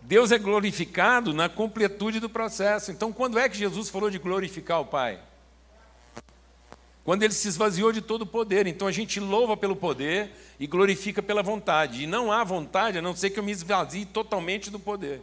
Deus 0.00 0.30
é 0.30 0.38
glorificado 0.38 1.32
na 1.32 1.48
completude 1.48 2.20
do 2.20 2.28
processo. 2.28 2.92
Então, 2.92 3.12
quando 3.12 3.38
é 3.38 3.48
que 3.48 3.56
Jesus 3.56 3.88
falou 3.88 4.10
de 4.10 4.18
glorificar 4.18 4.80
o 4.80 4.86
Pai? 4.86 5.18
Quando 7.04 7.22
ele 7.22 7.34
se 7.34 7.46
esvaziou 7.46 7.92
de 7.92 8.00
todo 8.00 8.22
o 8.22 8.26
poder. 8.26 8.66
Então 8.66 8.88
a 8.88 8.92
gente 8.92 9.20
louva 9.20 9.56
pelo 9.56 9.76
poder 9.76 10.30
e 10.58 10.66
glorifica 10.66 11.22
pela 11.22 11.42
vontade. 11.42 12.02
E 12.02 12.06
não 12.06 12.32
há 12.32 12.42
vontade 12.42 12.98
a 12.98 13.02
não 13.02 13.14
ser 13.14 13.30
que 13.30 13.38
eu 13.38 13.44
me 13.44 13.52
esvazie 13.52 14.06
totalmente 14.06 14.70
do 14.70 14.80
poder. 14.80 15.22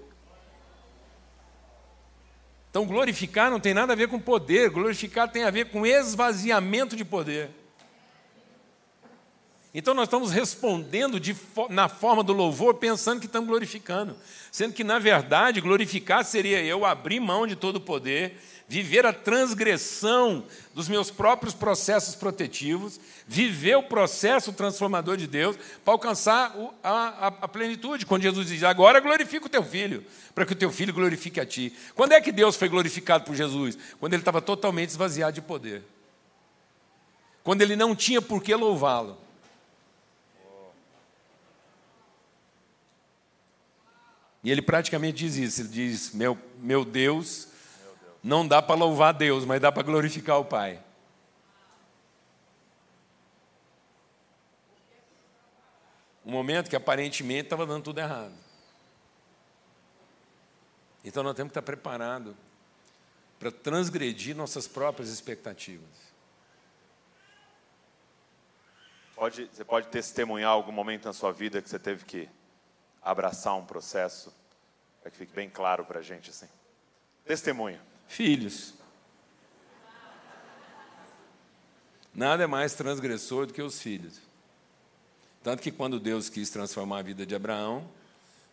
Então 2.69 2.85
glorificar 2.85 3.49
não 3.49 3.59
tem 3.59 3.73
nada 3.73 3.93
a 3.93 3.95
ver 3.95 4.07
com 4.07 4.19
poder, 4.19 4.69
glorificar 4.69 5.29
tem 5.29 5.43
a 5.43 5.49
ver 5.49 5.71
com 5.71 5.85
esvaziamento 5.85 6.95
de 6.95 7.03
poder. 7.03 7.49
Então 9.73 9.93
nós 9.93 10.07
estamos 10.07 10.31
respondendo 10.31 11.19
de, 11.19 11.36
na 11.69 11.88
forma 11.88 12.23
do 12.23 12.34
louvor, 12.34 12.75
pensando 12.75 13.19
que 13.21 13.25
estamos 13.25 13.47
glorificando, 13.47 14.17
sendo 14.51 14.73
que 14.73 14.84
na 14.84 14.99
verdade 14.99 15.62
glorificar 15.62 16.25
seria 16.25 16.62
eu 16.62 16.86
abrir 16.86 17.19
mão 17.19 17.47
de 17.47 17.55
todo 17.55 17.77
o 17.77 17.81
poder 17.81 18.38
viver 18.71 19.05
a 19.05 19.12
transgressão 19.12 20.45
dos 20.73 20.88
meus 20.88 21.12
próprios 21.12 21.53
processos 21.53 22.15
protetivos, 22.15 23.01
viver 23.27 23.75
o 23.75 23.84
processo 23.84 24.53
transformador 24.53 25.17
de 25.17 25.27
Deus 25.27 25.57
para 25.84 25.93
alcançar 25.93 26.55
a, 26.81 26.89
a, 26.89 27.27
a, 27.27 27.47
plenitude. 27.49 28.05
Quando 28.05 28.21
Jesus 28.21 28.47
diz, 28.47 28.63
agora 28.63 29.01
glorifica 29.01 29.45
o 29.45 29.49
teu 29.49 29.62
filho, 29.62 30.05
para 30.34 30.45
que 30.45 30.53
o 30.53 30.55
teu 30.55 30.71
filho 30.71 30.93
glorifique 30.93 31.38
a 31.38 31.45
ti. 31.45 31.73
Quando 31.93 32.13
é 32.13 32.21
que 32.21 32.31
Deus 32.31 32.55
foi 32.55 32.69
glorificado 32.69 33.25
por 33.25 33.36
Jesus? 33.36 33.77
Quando 33.99 34.13
ele 34.13 34.21
estava 34.21 34.41
totalmente 34.41 34.91
esvaziado 34.91 35.34
de 35.34 35.41
poder. 35.41 35.84
Quando 37.43 37.63
ele 37.63 37.75
não 37.75 37.93
tinha 37.93 38.21
por 38.21 38.41
que 38.41 38.55
louvá-lo. 38.55 39.17
E 44.43 44.51
ele 44.51 44.62
praticamente 44.62 45.17
diz 45.17 45.36
isso: 45.36 45.62
ele 45.62 45.69
diz, 45.69 46.13
meu, 46.13 46.38
meu 46.58 46.84
Deus 46.84 47.47
não 48.23 48.47
dá 48.47 48.62
para 48.62 48.75
louvar 48.75 49.13
Deus, 49.13 49.45
mas 49.45 49.60
dá 49.60 49.71
para 49.71 49.84
glorificar 49.84 50.39
o 50.39 50.45
Pai. 50.45 50.82
Um 56.23 56.32
momento 56.32 56.69
que 56.69 56.75
aparentemente 56.75 57.45
estava 57.45 57.65
dando 57.65 57.84
tudo 57.84 57.99
errado. 57.99 58.34
Então 61.04 61.23
nós 61.23 61.36
temos 61.36 61.51
que 61.51 61.60
estar 61.60 61.63
preparados 61.63 62.36
para 63.39 63.51
transgredir 63.51 64.36
nossas 64.36 64.67
próprias 64.67 65.10
expectativas. 65.10 65.89
Pode, 69.15 69.49
você 69.51 69.65
pode 69.65 69.88
testemunhar 69.88 70.51
algum 70.51 70.71
momento 70.71 71.06
na 71.06 71.13
sua 71.13 71.32
vida 71.32 71.60
que 71.60 71.67
você 71.67 71.80
teve 71.80 72.06
que 72.06 72.30
abraçar 73.01 73.55
um 73.55 73.65
processo, 73.65 74.33
para 75.01 75.11
que 75.11 75.17
fique 75.17 75.33
bem 75.33 75.49
claro 75.49 75.85
para 75.85 75.99
a 75.99 76.03
gente 76.03 76.29
assim. 76.29 76.47
Testemunha 77.25 77.81
filhos. 78.11 78.73
Nada 82.13 82.43
é 82.43 82.47
mais 82.47 82.73
transgressor 82.73 83.47
do 83.47 83.53
que 83.53 83.61
os 83.61 83.81
filhos. 83.81 84.19
Tanto 85.41 85.63
que 85.63 85.71
quando 85.71 85.99
Deus 85.99 86.29
quis 86.29 86.49
transformar 86.49 86.99
a 86.99 87.01
vida 87.01 87.25
de 87.25 87.33
Abraão, 87.33 87.87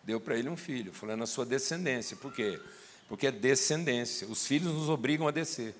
deu 0.04 0.20
para 0.20 0.36
ele 0.36 0.48
um 0.48 0.56
filho, 0.56 0.92
falando 0.92 1.24
a 1.24 1.26
sua 1.26 1.44
descendência. 1.44 2.16
Por 2.16 2.32
quê? 2.32 2.58
Porque 3.08 3.26
é 3.26 3.32
descendência. 3.32 4.28
Os 4.28 4.46
filhos 4.46 4.72
nos 4.72 4.88
obrigam 4.88 5.26
a 5.26 5.32
descer. 5.32 5.74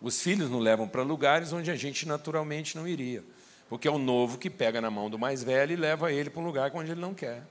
Os 0.00 0.22
filhos 0.22 0.48
nos 0.48 0.62
levam 0.62 0.88
para 0.88 1.02
lugares 1.02 1.52
onde 1.52 1.70
a 1.70 1.76
gente 1.76 2.06
naturalmente 2.06 2.76
não 2.76 2.86
iria. 2.86 3.22
Porque 3.68 3.88
é 3.88 3.90
o 3.90 3.98
novo 3.98 4.38
que 4.38 4.48
pega 4.48 4.80
na 4.80 4.90
mão 4.90 5.10
do 5.10 5.18
mais 5.18 5.42
velho 5.42 5.72
e 5.72 5.76
leva 5.76 6.12
ele 6.12 6.30
para 6.30 6.40
um 6.40 6.46
lugar 6.46 6.70
onde 6.72 6.92
ele 6.92 7.00
não 7.00 7.14
quer. 7.14 7.42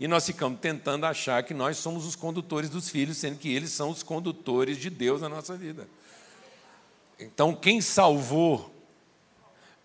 E 0.00 0.08
nós 0.08 0.24
ficamos 0.24 0.58
tentando 0.58 1.04
achar 1.04 1.42
que 1.42 1.52
nós 1.52 1.76
somos 1.76 2.06
os 2.06 2.16
condutores 2.16 2.70
dos 2.70 2.88
filhos, 2.88 3.18
sendo 3.18 3.36
que 3.36 3.54
eles 3.54 3.70
são 3.70 3.90
os 3.90 4.02
condutores 4.02 4.78
de 4.78 4.88
Deus 4.88 5.20
na 5.20 5.28
nossa 5.28 5.54
vida. 5.54 5.86
Então, 7.18 7.54
quem 7.54 7.82
salvou 7.82 8.74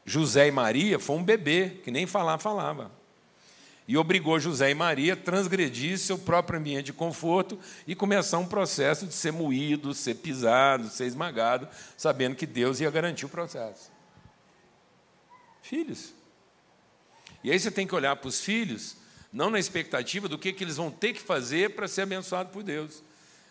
José 0.05 0.47
e 0.47 0.51
Maria 0.51 0.97
foi 0.97 1.17
um 1.17 1.23
bebê, 1.23 1.81
que 1.83 1.91
nem 1.91 2.07
falar 2.07 2.37
falava. 2.37 2.89
E 3.85 3.97
obrigou 3.97 4.39
José 4.39 4.71
e 4.71 4.73
Maria 4.73 5.13
a 5.13 5.17
transgredir 5.17 5.99
seu 5.99 6.17
próprio 6.17 6.59
ambiente 6.59 6.85
de 6.85 6.93
conforto 6.93 7.59
e 7.85 7.93
começar 7.93 8.37
um 8.37 8.47
processo 8.47 9.05
de 9.05 9.13
ser 9.13 9.33
moído, 9.33 9.93
ser 9.93 10.15
pisado, 10.15 10.87
ser 10.87 11.05
esmagado, 11.05 11.67
sabendo 11.97 12.37
que 12.37 12.45
Deus 12.45 12.79
ia 12.79 12.89
garantir 12.89 13.25
o 13.25 13.29
processo. 13.29 13.91
Filhos. 15.61 16.13
E 17.43 17.51
aí 17.51 17.59
você 17.59 17.69
tem 17.69 17.85
que 17.85 17.93
olhar 17.93 18.15
para 18.15 18.29
os 18.29 18.39
filhos 18.39 18.95
não 19.35 19.49
na 19.49 19.59
expectativa 19.59 20.29
do 20.29 20.39
que, 20.39 20.53
que 20.53 20.63
eles 20.63 20.77
vão 20.77 20.89
ter 20.89 21.11
que 21.11 21.19
fazer 21.19 21.71
para 21.71 21.89
ser 21.89 22.03
abençoado 22.03 22.51
por 22.51 22.63
Deus, 22.63 23.03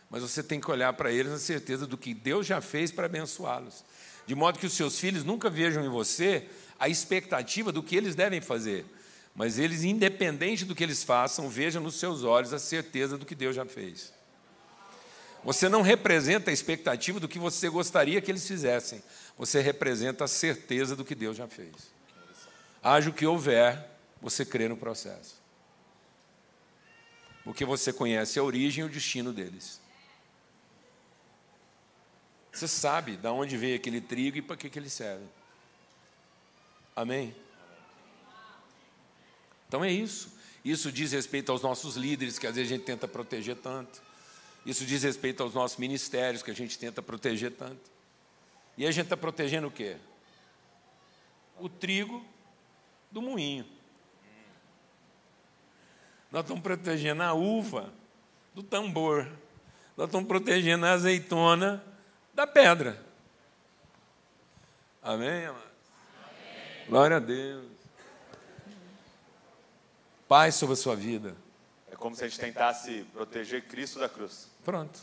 mas 0.09 0.23
você 0.23 0.42
tem 0.42 0.59
que 0.59 0.70
olhar 0.70 0.90
para 0.94 1.12
eles 1.12 1.31
na 1.31 1.38
certeza 1.38 1.87
do 1.87 1.99
que 1.99 2.14
Deus 2.14 2.47
já 2.47 2.62
fez 2.62 2.90
para 2.90 3.05
abençoá-los, 3.05 3.85
de 4.27 4.35
modo 4.35 4.59
que 4.59 4.64
os 4.64 4.73
seus 4.73 4.99
filhos 4.99 5.25
nunca 5.25 5.51
vejam 5.51 5.85
em 5.85 5.90
você 5.90 6.49
a 6.81 6.88
expectativa 6.88 7.70
do 7.70 7.83
que 7.83 7.94
eles 7.94 8.14
devem 8.14 8.40
fazer, 8.40 8.87
mas 9.35 9.59
eles, 9.59 9.85
independente 9.85 10.64
do 10.64 10.75
que 10.75 10.83
eles 10.83 11.05
façam, 11.05 11.51
vejam 11.51 11.83
nos 11.83 11.97
seus 11.97 12.25
olhos 12.25 12.55
a 12.55 12.59
certeza 12.59 13.18
do 13.18 13.27
que 13.27 13.35
Deus 13.35 13.55
já 13.55 13.66
fez. 13.66 14.11
Você 15.44 15.68
não 15.68 15.83
representa 15.83 16.51
a 16.51 16.55
expectativa 16.55 17.20
do 17.20 17.29
que 17.29 17.38
você 17.38 17.68
gostaria 17.68 18.23
que 18.23 18.31
eles 18.31 18.49
fizessem, 18.49 19.03
você 19.37 19.61
representa 19.61 20.25
a 20.25 20.29
certeza 20.29 20.97
do 20.97 21.05
que 21.05 21.14
Deus 21.14 21.37
já 21.37 21.47
fez. 21.47 21.75
Haja 22.83 23.11
o 23.11 23.12
que 23.12 23.27
houver, 23.27 23.87
você 24.23 24.47
crê 24.47 24.66
no 24.66 24.79
processo 24.79 25.44
porque 27.45 27.65
você 27.65 27.93
conhece 27.93 28.39
a 28.39 28.43
origem 28.43 28.83
e 28.83 28.87
o 28.87 28.91
destino 28.91 29.33
deles. 29.33 29.81
Você 32.51 32.67
sabe 32.67 33.17
de 33.17 33.29
onde 33.29 33.57
veio 33.57 33.77
aquele 33.77 34.01
trigo 34.01 34.39
e 34.39 34.43
para 34.43 34.57
que, 34.57 34.71
que 34.71 34.79
ele 34.79 34.89
serve. 34.89 35.25
Amém? 36.97 37.35
Então 39.69 39.85
é 39.85 39.93
isso. 39.93 40.33
Isso 40.65 40.91
diz 40.91 41.13
respeito 41.13 41.53
aos 41.53 41.61
nossos 41.61 41.97
líderes, 41.97 42.39
que 42.39 42.47
às 42.47 42.55
vezes 42.55 42.73
a 42.73 42.75
gente 42.77 42.87
tenta 42.87 43.07
proteger 43.07 43.57
tanto. 43.57 44.03
Isso 44.65 44.87
diz 44.87 45.03
respeito 45.03 45.43
aos 45.43 45.53
nossos 45.53 45.77
ministérios, 45.77 46.43
que 46.43 46.51
a 46.51 46.55
gente 46.55 46.79
tenta 46.79 47.03
proteger 47.03 47.53
tanto. 47.53 47.91
E 48.79 48.87
a 48.87 48.91
gente 48.91 49.05
está 49.05 49.17
protegendo 49.17 49.67
o 49.67 49.71
quê? 49.71 49.97
O 51.59 51.69
trigo 51.69 52.25
do 53.11 53.21
moinho. 53.21 53.67
Nós 56.35 56.42
estamos 56.42 56.64
protegendo 56.64 57.23
a 57.23 57.33
uva 57.33 57.92
do 58.53 58.61
tambor. 58.61 59.25
Nós 59.97 60.09
estamos 60.09 60.27
protegendo 60.27 60.85
a 60.85 60.90
azeitona 60.90 61.81
da 62.35 62.44
pedra. 62.44 63.01
Amém, 65.01 65.47
amados? 65.47 65.68
Glória 66.88 67.18
a 67.18 67.20
Deus. 67.20 67.70
Paz 70.27 70.57
sobre 70.57 70.73
a 70.73 70.77
sua 70.77 70.97
vida. 70.97 71.37
É 71.88 71.94
como 71.94 72.16
se 72.16 72.25
a 72.25 72.27
gente 72.27 72.40
tentasse 72.40 73.07
proteger 73.12 73.68
Cristo 73.68 74.01
da 74.01 74.09
cruz. 74.09 74.51
Pronto. 74.64 74.99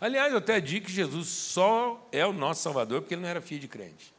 Aliás, 0.00 0.32
eu 0.32 0.38
até 0.38 0.58
digo 0.58 0.86
que 0.86 0.92
Jesus 0.92 1.28
só 1.28 2.08
é 2.10 2.24
o 2.24 2.32
nosso 2.32 2.62
Salvador 2.62 3.02
porque 3.02 3.12
ele 3.12 3.20
não 3.20 3.28
era 3.28 3.42
filho 3.42 3.60
de 3.60 3.68
crente. 3.68 4.15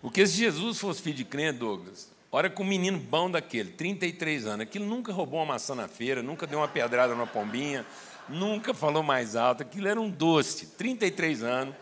Porque 0.00 0.26
se 0.26 0.36
Jesus 0.36 0.78
fosse 0.78 1.02
filho 1.02 1.16
de 1.16 1.24
crente, 1.24 1.58
Douglas, 1.58 2.10
olha 2.30 2.50
com 2.50 2.62
um 2.62 2.66
menino 2.66 2.98
bom 2.98 3.30
daquele, 3.30 3.70
33 3.72 4.46
anos, 4.46 4.60
aquilo 4.60 4.86
nunca 4.86 5.12
roubou 5.12 5.40
uma 5.40 5.54
maçã 5.54 5.74
na 5.74 5.88
feira, 5.88 6.22
nunca 6.22 6.46
deu 6.46 6.58
uma 6.58 6.68
pedrada 6.68 7.14
numa 7.14 7.26
pombinha, 7.26 7.84
nunca 8.28 8.74
falou 8.74 9.02
mais 9.02 9.36
alto, 9.36 9.62
aquilo 9.62 9.88
era 9.88 10.00
um 10.00 10.10
doce, 10.10 10.66
33 10.78 11.42
anos, 11.42 11.74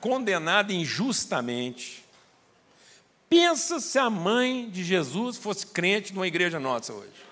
condenado 0.00 0.72
injustamente. 0.72 2.04
Pensa 3.28 3.78
se 3.78 3.98
a 3.98 4.08
mãe 4.08 4.70
de 4.70 4.82
Jesus 4.82 5.36
fosse 5.36 5.66
crente 5.66 6.14
numa 6.14 6.26
igreja 6.26 6.58
nossa 6.58 6.92
hoje. 6.92 7.28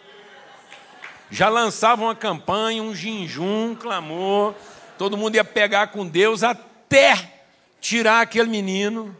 Já 1.30 1.48
lançavam 1.48 2.06
uma 2.06 2.14
campanha, 2.14 2.82
um 2.82 2.94
jinjum, 2.94 3.70
um 3.70 3.74
clamor, 3.74 4.54
todo 4.98 5.16
mundo 5.16 5.34
ia 5.34 5.44
pegar 5.44 5.88
com 5.88 6.06
Deus 6.06 6.42
até 6.42 7.32
tirar 7.80 8.20
aquele 8.20 8.48
menino 8.48 9.16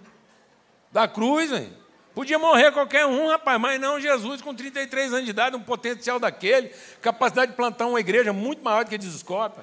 da 0.93 1.07
cruz, 1.07 1.53
hein? 1.53 1.73
Podia 2.15 2.39
morrer 2.39 2.73
qualquer 2.73 3.05
um, 3.05 3.29
rapaz, 3.29 3.61
mas 3.61 3.79
não 3.79 4.01
Jesus, 4.01 4.41
com 4.41 4.55
33 4.55 5.13
anos 5.13 5.25
de 5.27 5.33
idade, 5.33 5.55
um 5.55 5.63
potencial 5.63 6.19
daquele, 6.19 6.69
capacidade 7.03 7.51
de 7.51 7.57
plantar 7.57 7.87
uma 7.87 8.01
igreja 8.01 8.33
muito 8.33 8.65
maior 8.65 8.85
do 8.85 8.89
que 8.89 8.95
a 8.95 8.99
de 8.99 9.11
Scott. 9.11 9.55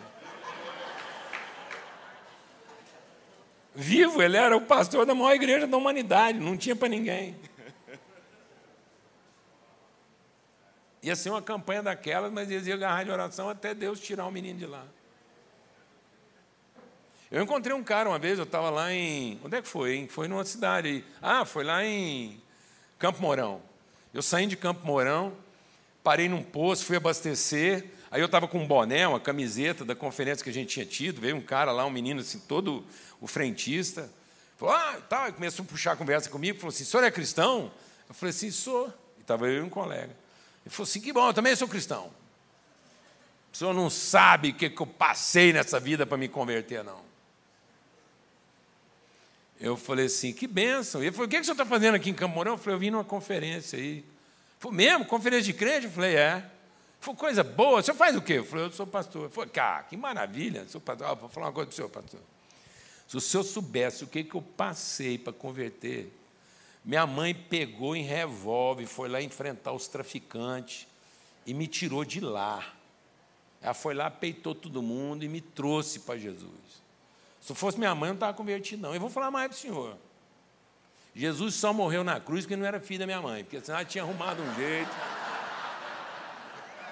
Vivo, 3.73 4.21
ele 4.21 4.37
era 4.37 4.55
o 4.55 4.61
pastor 4.61 5.03
da 5.03 5.15
maior 5.15 5.33
igreja 5.33 5.65
da 5.65 5.75
humanidade, 5.75 6.39
não 6.39 6.55
tinha 6.55 6.75
para 6.75 6.87
ninguém. 6.87 7.35
Ia 11.01 11.15
ser 11.15 11.31
uma 11.31 11.41
campanha 11.41 11.81
daquelas, 11.81 12.31
mas 12.31 12.51
eles 12.51 12.67
iam 12.67 12.77
agarrar 12.77 13.03
de 13.03 13.11
oração 13.11 13.49
até 13.49 13.73
Deus 13.73 13.99
tirar 13.99 14.27
o 14.27 14.31
menino 14.31 14.59
de 14.59 14.67
lá. 14.67 14.85
Eu 17.33 17.41
encontrei 17.41 17.75
um 17.75 17.83
cara 17.83 18.07
uma 18.07 18.19
vez, 18.19 18.37
eu 18.37 18.43
estava 18.43 18.69
lá 18.69 18.93
em. 18.93 19.39
Onde 19.43 19.57
é 19.57 19.61
que 19.63 19.67
foi? 19.67 19.95
Hein? 19.95 20.07
Foi 20.07 20.27
numa 20.27 20.45
cidade. 20.45 21.03
Ah, 21.19 21.43
foi 21.43 21.63
lá 21.63 21.83
em 21.83 22.39
Campo 22.99 23.19
Mourão. 23.19 23.59
Eu 24.13 24.21
saí 24.21 24.45
de 24.45 24.55
Campo 24.55 24.85
Mourão, 24.85 25.33
parei 26.03 26.29
num 26.29 26.43
posto, 26.43 26.85
fui 26.85 26.95
abastecer. 26.95 27.85
Aí 28.11 28.21
eu 28.21 28.27
estava 28.27 28.47
com 28.47 28.59
um 28.59 28.67
boné, 28.67 29.07
uma 29.07 29.19
camiseta 29.19 29.83
da 29.83 29.95
conferência 29.95 30.43
que 30.43 30.49
a 30.51 30.53
gente 30.53 30.75
tinha 30.75 30.85
tido. 30.85 31.19
Veio 31.19 31.35
um 31.35 31.41
cara 31.41 31.71
lá, 31.71 31.83
um 31.87 31.89
menino 31.89 32.21
assim, 32.21 32.37
todo 32.37 32.85
o 33.19 33.25
frentista. 33.25 34.07
Falou, 34.55 34.75
ah, 34.75 35.01
tal. 35.09 35.29
E 35.29 35.31
começou 35.31 35.65
a 35.65 35.67
puxar 35.67 35.93
a 35.93 35.95
conversa 35.95 36.29
comigo. 36.29 36.59
Falou 36.59 36.69
assim: 36.69 36.83
o 36.83 36.85
senhor 36.85 37.03
é 37.03 37.09
cristão? 37.09 37.71
Eu 38.07 38.13
falei 38.13 38.29
assim: 38.29 38.51
sou. 38.51 38.93
E 39.17 39.21
estava 39.21 39.47
eu 39.47 39.57
e 39.57 39.61
um 39.61 39.69
colega. 39.69 40.15
Ele 40.63 40.69
falou 40.69 40.83
assim: 40.83 41.01
que 41.01 41.11
bom, 41.11 41.29
eu 41.29 41.33
também 41.33 41.55
sou 41.55 41.67
cristão. 41.67 42.11
O 43.51 43.57
senhor 43.57 43.73
não 43.73 43.89
sabe 43.89 44.49
o 44.49 44.53
que, 44.53 44.69
que 44.69 44.79
eu 44.79 44.85
passei 44.85 45.51
nessa 45.51 45.79
vida 45.79 46.05
para 46.05 46.15
me 46.15 46.27
converter, 46.27 46.83
não. 46.83 47.11
Eu 49.59 49.77
falei 49.77 50.05
assim, 50.05 50.33
que 50.33 50.47
bênção. 50.47 51.01
E 51.01 51.07
ele 51.07 51.11
falou, 51.11 51.27
o 51.27 51.29
que, 51.29 51.37
que 51.37 51.41
o 51.41 51.45
senhor 51.45 51.53
está 51.53 51.65
fazendo 51.65 51.95
aqui 51.95 52.09
em 52.09 52.13
Camorão? 52.13 52.53
Eu 52.53 52.57
falei, 52.57 52.75
eu 52.75 52.79
vim 52.79 52.89
numa 52.89 53.03
conferência 53.03 53.77
aí. 53.77 54.03
Falou, 54.59 54.75
mesmo? 54.75 55.05
Conferência 55.05 55.43
de 55.43 55.53
crente? 55.53 55.85
Eu 55.85 55.91
falei, 55.91 56.15
é. 56.15 56.49
Falou, 56.99 57.17
coisa 57.17 57.43
boa. 57.43 57.79
O 57.79 57.83
senhor 57.83 57.97
faz 57.97 58.15
o 58.15 58.21
quê? 58.21 58.33
Eu 58.33 58.45
falei, 58.45 58.65
eu 58.65 58.71
sou 58.71 58.87
pastor. 58.87 59.29
Falou, 59.29 59.49
cara, 59.49 59.83
que 59.83 59.95
maravilha. 59.95 60.65
Sou 60.67 60.81
pastor. 60.81 61.07
Ah, 61.07 61.13
vou 61.13 61.29
falar 61.29 61.47
uma 61.47 61.53
coisa 61.53 61.67
para 61.67 61.73
o 61.73 61.75
senhor, 61.75 61.89
pastor. 61.89 62.19
Se 63.07 63.17
o 63.17 63.21
senhor 63.21 63.43
soubesse 63.43 64.03
o 64.03 64.07
que, 64.07 64.23
que 64.23 64.35
eu 64.35 64.41
passei 64.41 65.17
para 65.17 65.31
converter, 65.31 66.11
minha 66.83 67.05
mãe 67.05 67.33
pegou 67.33 67.95
em 67.95 68.03
revólver, 68.03 68.85
foi 68.85 69.07
lá 69.07 69.21
enfrentar 69.21 69.71
os 69.71 69.87
traficantes 69.87 70.87
e 71.45 71.53
me 71.53 71.67
tirou 71.67 72.03
de 72.03 72.19
lá. 72.19 72.73
Ela 73.61 73.73
foi 73.73 73.93
lá, 73.93 74.09
peitou 74.09 74.53
todo 74.53 74.81
mundo 74.81 75.23
e 75.23 75.29
me 75.29 75.39
trouxe 75.39 75.99
para 75.99 76.19
Jesus. 76.19 76.82
Se 77.43 77.53
fosse 77.53 77.77
minha 77.77 77.93
mãe, 77.93 78.07
eu 78.07 78.13
não 78.13 78.15
estava 78.15 78.33
convertido, 78.33 78.81
não. 78.81 78.93
Eu 78.93 79.01
vou 79.01 79.09
falar 79.09 79.29
mais 79.29 79.49
para 79.49 79.55
o 79.57 79.59
senhor. 79.59 79.97
Jesus 81.13 81.55
só 81.55 81.73
morreu 81.73 82.01
na 82.01 82.17
cruz 82.17 82.45
porque 82.45 82.55
não 82.55 82.65
era 82.65 82.79
filho 82.79 82.99
da 82.99 83.05
minha 83.05 83.21
mãe, 83.21 83.43
porque 83.43 83.59
senão 83.59 83.79
ela 83.79 83.85
tinha 83.85 84.01
arrumado 84.01 84.41
um 84.41 84.55
jeito. 84.55 84.91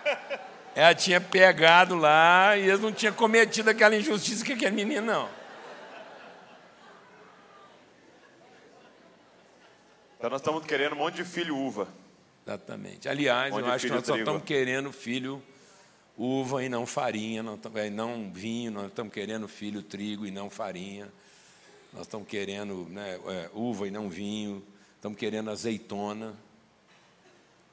Ela 0.73 0.95
tinha 0.95 1.19
pegado 1.19 1.95
lá 1.95 2.55
e 2.55 2.61
eles 2.61 2.79
não 2.79 2.93
tinham 2.93 3.13
cometido 3.13 3.69
aquela 3.69 3.93
injustiça 3.93 4.45
que 4.45 4.53
aquele 4.53 4.71
menino, 4.71 5.05
não. 5.05 5.29
Então 10.17 10.29
nós 10.29 10.39
estamos 10.39 10.65
querendo 10.65 10.93
um 10.93 10.99
monte 10.99 11.15
de 11.15 11.25
filho 11.25 11.57
uva. 11.57 11.89
Exatamente. 12.47 13.09
Aliás, 13.09 13.53
um 13.53 13.59
eu 13.59 13.65
acho 13.65 13.85
que 13.85 13.91
nós 13.91 14.07
só 14.07 14.15
estamos 14.15 14.43
querendo 14.43 14.93
filho 14.93 15.43
uva 16.21 16.63
e 16.63 16.69
não 16.69 16.85
farinha, 16.85 17.41
não, 17.41 17.59
é, 17.73 17.89
não 17.89 18.31
vinho, 18.31 18.69
nós 18.69 18.87
estamos 18.89 19.11
querendo 19.11 19.47
filho, 19.47 19.81
trigo 19.81 20.23
e 20.23 20.29
não 20.29 20.51
farinha, 20.51 21.11
nós 21.91 22.03
estamos 22.03 22.27
querendo 22.27 22.85
né, 22.89 23.19
é, 23.25 23.49
uva 23.55 23.87
e 23.87 23.91
não 23.91 24.07
vinho, 24.07 24.63
estamos 24.95 25.17
querendo 25.17 25.49
azeitona, 25.49 26.37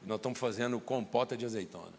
nós 0.02 0.16
estamos 0.16 0.38
fazendo 0.38 0.80
compota 0.80 1.36
de 1.36 1.44
azeitona, 1.44 1.92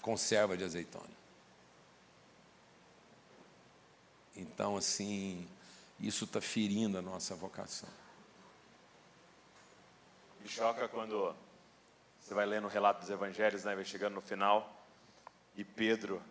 conserva 0.00 0.56
de 0.56 0.62
azeitona. 0.62 1.14
Então, 4.36 4.76
assim, 4.76 5.44
isso 5.98 6.24
está 6.24 6.40
ferindo 6.40 6.98
a 6.98 7.02
nossa 7.02 7.34
vocação. 7.34 7.88
Me 10.40 10.48
choca 10.48 10.86
quando 10.86 11.34
você 12.24 12.32
vai 12.32 12.46
lendo 12.46 12.64
o 12.64 12.68
relato 12.68 13.00
dos 13.00 13.10
evangelhos, 13.10 13.64
né, 13.64 13.74
vai 13.74 13.84
chegando 13.84 14.14
no 14.14 14.20
final, 14.22 14.82
e 15.54 15.62
Pedro 15.62 16.22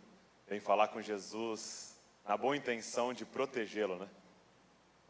vem 0.49 0.59
falar 0.59 0.87
com 0.87 0.99
Jesus 0.99 1.95
na 2.27 2.35
boa 2.35 2.57
intenção 2.57 3.13
de 3.13 3.23
protegê-lo, 3.23 3.97
né? 3.97 4.07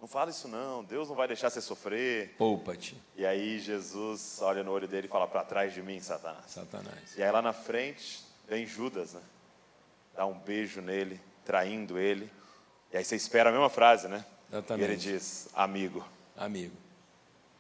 Não 0.02 0.08
fala 0.08 0.30
isso 0.30 0.50
não, 0.50 0.84
Deus 0.84 1.08
não 1.08 1.16
vai 1.16 1.28
deixar 1.28 1.50
você 1.50 1.62
sofrer. 1.62 2.36
Poupa-te. 2.38 3.02
E 3.16 3.26
aí 3.26 3.58
Jesus 3.60 4.42
olha 4.42 4.62
no 4.62 4.72
olho 4.72 4.86
dele 4.86 5.08
e 5.08 5.10
fala, 5.10 5.26
para 5.26 5.46
trás 5.46 5.74
de 5.74 5.82
mim, 5.82 6.02
Satanás. 6.02 6.52
Satanás. 6.52 7.16
E 7.16 7.24
aí 7.24 7.32
lá 7.32 7.42
na 7.42 7.54
frente 7.54 8.22
vem 8.46 8.66
Judas, 8.66 9.14
né? 9.14 9.22
Dá 10.14 10.26
um 10.26 10.38
beijo 10.38 10.82
nele, 10.82 11.18
traindo 11.46 11.98
ele. 11.98 12.30
E 12.92 12.98
aí 12.98 13.06
você 13.06 13.16
espera 13.16 13.50
a 13.50 13.54
mesma 13.54 13.70
frase, 13.70 14.10
né? 14.10 14.26
Exatamente. 14.52 14.86
E 14.86 14.92
ele 14.92 14.98
diz, 14.98 15.48
amigo. 15.54 16.06
Amigo. 16.36 16.76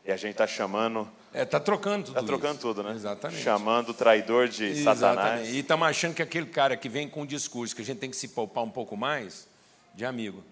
E 0.05 0.11
a 0.11 0.17
gente 0.17 0.31
está 0.31 0.45
chamando 0.45 1.09
é, 1.33 1.41
está 1.41 1.59
trocando 1.59 2.05
tudo. 2.05 2.19
Está 2.19 2.27
trocando 2.27 2.53
isso. 2.53 2.61
tudo, 2.61 2.83
né? 2.83 2.93
Exatamente. 2.93 3.41
Chamando 3.41 3.89
o 3.89 3.93
traidor 3.93 4.47
de 4.47 4.65
Exatamente. 4.65 4.99
Satanás. 4.99 5.49
E 5.49 5.59
estamos 5.59 5.87
achando 5.87 6.13
que 6.13 6.21
aquele 6.21 6.45
cara 6.45 6.77
que 6.77 6.87
vem 6.87 7.09
com 7.09 7.21
um 7.21 7.25
discurso 7.25 7.75
que 7.75 7.81
a 7.81 7.85
gente 7.85 7.97
tem 7.97 8.09
que 8.09 8.15
se 8.15 8.27
poupar 8.27 8.63
um 8.63 8.69
pouco 8.69 8.95
mais, 8.95 9.47
de 9.95 10.05
amigo. 10.05 10.43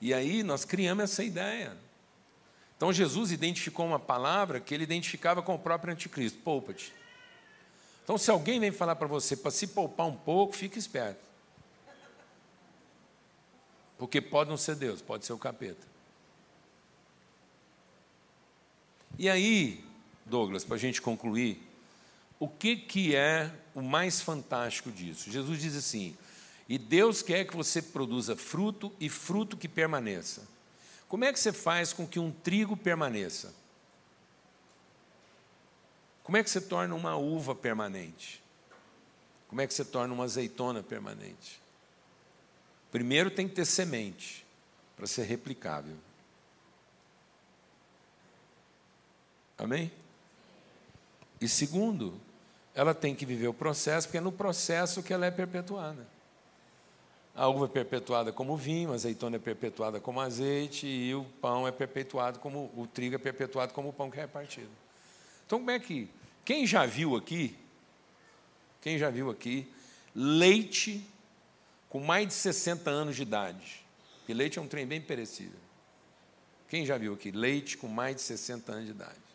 E 0.00 0.14
aí 0.14 0.44
nós 0.44 0.64
criamos 0.64 1.02
essa 1.04 1.24
ideia. 1.24 1.76
Então 2.76 2.92
Jesus 2.92 3.32
identificou 3.32 3.84
uma 3.86 3.98
palavra 3.98 4.60
que 4.60 4.72
ele 4.72 4.84
identificava 4.84 5.42
com 5.42 5.54
o 5.54 5.58
próprio 5.58 5.92
anticristo: 5.92 6.38
poupa-te. 6.38 6.92
Então, 8.04 8.16
se 8.16 8.30
alguém 8.30 8.58
vem 8.58 8.72
falar 8.72 8.96
para 8.96 9.06
você 9.06 9.36
para 9.36 9.50
se 9.50 9.66
poupar 9.66 10.06
um 10.06 10.16
pouco, 10.16 10.56
fique 10.56 10.78
esperto. 10.78 11.20
Porque 13.98 14.18
pode 14.18 14.48
não 14.48 14.56
ser 14.56 14.76
Deus, 14.76 15.02
pode 15.02 15.26
ser 15.26 15.34
o 15.34 15.38
capeta. 15.38 15.86
E 19.18 19.28
aí, 19.28 19.84
Douglas, 20.24 20.64
para 20.64 20.76
a 20.76 20.78
gente 20.78 21.02
concluir, 21.02 21.60
o 22.38 22.48
que, 22.48 22.76
que 22.76 23.16
é 23.16 23.52
o 23.74 23.82
mais 23.82 24.20
fantástico 24.20 24.92
disso? 24.92 25.30
Jesus 25.30 25.60
diz 25.60 25.74
assim: 25.74 26.16
e 26.68 26.76
Deus 26.76 27.22
quer 27.22 27.46
que 27.46 27.56
você 27.56 27.80
produza 27.80 28.36
fruto 28.36 28.92
e 29.00 29.08
fruto 29.08 29.56
que 29.56 29.66
permaneça. 29.66 30.46
Como 31.08 31.24
é 31.24 31.32
que 31.32 31.40
você 31.40 31.52
faz 31.52 31.94
com 31.94 32.06
que 32.06 32.20
um 32.20 32.30
trigo 32.30 32.76
permaneça? 32.76 33.54
Como 36.22 36.36
é 36.36 36.44
que 36.44 36.50
você 36.50 36.60
torna 36.60 36.94
uma 36.94 37.16
uva 37.16 37.54
permanente? 37.54 38.42
Como 39.48 39.62
é 39.62 39.66
que 39.66 39.72
você 39.72 39.84
torna 39.84 40.12
uma 40.12 40.24
azeitona 40.24 40.82
permanente? 40.82 41.58
Primeiro 42.92 43.30
tem 43.30 43.48
que 43.48 43.54
ter 43.54 43.64
semente 43.64 44.46
para 44.94 45.06
ser 45.06 45.22
replicável. 45.22 45.96
Amém? 49.58 49.90
E 51.40 51.48
segundo, 51.48 52.18
ela 52.74 52.94
tem 52.94 53.14
que 53.14 53.26
viver 53.26 53.48
o 53.48 53.54
processo, 53.54 54.06
porque 54.06 54.18
é 54.18 54.20
no 54.20 54.30
processo 54.30 55.02
que 55.02 55.12
ela 55.12 55.26
é 55.26 55.30
perpetuada. 55.30 56.06
A 57.34 57.46
uva 57.48 57.66
é 57.66 57.68
perpetuada 57.68 58.32
como 58.32 58.56
vinho, 58.56 58.90
a 58.92 58.94
azeitona 58.94 59.36
é 59.36 59.38
perpetuada 59.38 60.00
como 60.00 60.20
azeite 60.20 60.86
e 60.86 61.14
o 61.14 61.24
pão 61.40 61.68
é 61.68 61.72
perpetuado 61.72 62.40
como 62.40 62.70
o 62.76 62.86
trigo 62.86 63.14
é 63.14 63.18
perpetuado 63.18 63.72
como 63.72 63.90
o 63.90 63.92
pão 63.92 64.10
que 64.10 64.18
é 64.18 64.22
repartido. 64.22 64.70
Então 65.46 65.58
como 65.58 65.70
é 65.70 65.78
que 65.78 66.08
quem 66.44 66.66
já 66.66 66.84
viu 66.84 67.14
aqui? 67.14 67.56
Quem 68.80 68.98
já 68.98 69.08
viu 69.08 69.30
aqui 69.30 69.72
leite 70.14 71.04
com 71.88 72.00
mais 72.00 72.26
de 72.26 72.34
60 72.34 72.90
anos 72.90 73.14
de 73.14 73.22
idade? 73.22 73.84
Porque 74.18 74.34
leite 74.34 74.58
é 74.58 74.62
um 74.62 74.66
trem 74.66 74.84
bem 74.84 75.00
perecível. 75.00 75.60
Quem 76.68 76.84
já 76.84 76.98
viu 76.98 77.14
aqui 77.14 77.30
leite 77.30 77.76
com 77.76 77.86
mais 77.86 78.16
de 78.16 78.22
60 78.22 78.72
anos 78.72 78.86
de 78.86 78.90
idade? 78.90 79.27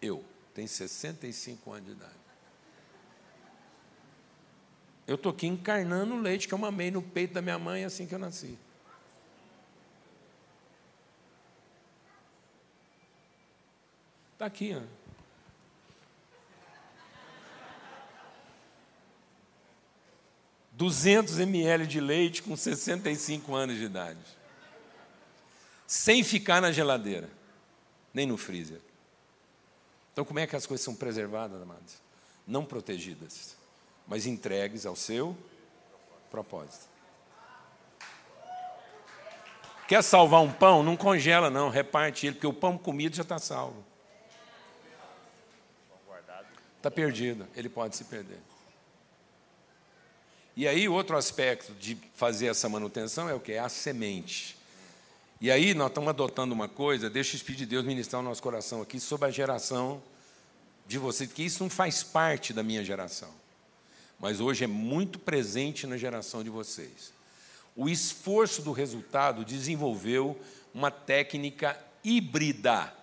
Eu 0.00 0.24
tenho 0.54 0.68
65 0.68 1.72
anos 1.72 1.86
de 1.86 1.92
idade. 1.92 2.12
Eu 5.06 5.14
estou 5.14 5.30
aqui 5.30 5.46
encarnando 5.46 6.14
o 6.14 6.20
leite 6.20 6.48
que 6.48 6.54
eu 6.54 6.58
mamei 6.58 6.90
no 6.90 7.00
peito 7.00 7.34
da 7.34 7.42
minha 7.42 7.58
mãe 7.58 7.84
assim 7.84 8.06
que 8.06 8.14
eu 8.14 8.18
nasci. 8.18 8.58
Está 14.32 14.46
aqui, 14.46 14.76
ó. 14.76 14.82
Duzentos 20.72 21.38
ml 21.38 21.86
de 21.86 22.00
leite 22.00 22.42
com 22.42 22.54
65 22.54 23.54
anos 23.54 23.78
de 23.78 23.84
idade. 23.84 24.20
Sem 25.86 26.22
ficar 26.22 26.60
na 26.60 26.70
geladeira, 26.70 27.30
nem 28.12 28.26
no 28.26 28.36
freezer. 28.36 28.80
Então, 30.16 30.24
como 30.24 30.38
é 30.38 30.46
que 30.46 30.56
as 30.56 30.64
coisas 30.64 30.82
são 30.82 30.94
preservadas, 30.94 31.60
amados? 31.60 31.98
Não 32.46 32.64
protegidas, 32.64 33.54
mas 34.06 34.24
entregues 34.24 34.86
ao 34.86 34.96
seu 34.96 35.36
propósito. 36.30 36.86
Quer 39.86 40.02
salvar 40.02 40.40
um 40.40 40.50
pão? 40.50 40.82
Não 40.82 40.96
congela, 40.96 41.50
não, 41.50 41.68
reparte 41.68 42.26
ele, 42.26 42.36
porque 42.36 42.46
o 42.46 42.52
pão 42.54 42.78
comido 42.78 43.14
já 43.14 43.24
está 43.24 43.38
salvo. 43.38 43.84
Está 46.78 46.90
perdido, 46.90 47.46
ele 47.54 47.68
pode 47.68 47.94
se 47.94 48.04
perder. 48.04 48.40
E 50.56 50.66
aí, 50.66 50.88
outro 50.88 51.18
aspecto 51.18 51.74
de 51.74 51.94
fazer 52.14 52.46
essa 52.46 52.70
manutenção 52.70 53.28
é 53.28 53.34
o 53.34 53.40
que? 53.40 53.52
É 53.52 53.58
a 53.58 53.68
semente. 53.68 54.55
E 55.38 55.50
aí 55.50 55.74
nós 55.74 55.88
estamos 55.88 56.08
adotando 56.08 56.54
uma 56.54 56.68
coisa, 56.68 57.10
deixa 57.10 57.34
o 57.34 57.36
Espírito 57.36 57.58
de 57.58 57.66
Deus 57.66 57.84
ministrar 57.84 58.22
o 58.22 58.24
nosso 58.24 58.42
coração 58.42 58.80
aqui 58.80 58.98
sobre 58.98 59.28
a 59.28 59.30
geração 59.30 60.02
de 60.86 60.96
vocês, 60.96 61.30
que 61.30 61.42
isso 61.42 61.62
não 61.62 61.68
faz 61.68 62.02
parte 62.02 62.54
da 62.54 62.62
minha 62.62 62.82
geração, 62.82 63.28
mas 64.18 64.40
hoje 64.40 64.64
é 64.64 64.66
muito 64.66 65.18
presente 65.18 65.86
na 65.86 65.98
geração 65.98 66.42
de 66.42 66.48
vocês. 66.48 67.12
O 67.74 67.86
esforço 67.88 68.62
do 68.62 68.72
resultado 68.72 69.44
desenvolveu 69.44 70.40
uma 70.72 70.90
técnica 70.90 71.78
híbrida 72.02 72.94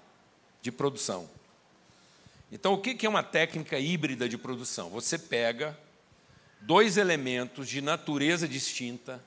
de 0.60 0.72
produção. 0.72 1.30
Então, 2.52 2.74
o 2.74 2.82
que 2.82 3.06
é 3.06 3.10
uma 3.10 3.22
técnica 3.22 3.78
híbrida 3.78 4.28
de 4.28 4.38
produção? 4.38 4.90
Você 4.90 5.20
pega 5.20 5.78
dois 6.62 6.98
elementos 6.98 7.68
de 7.68 7.82
natureza 7.82 8.48
distinta, 8.48 9.24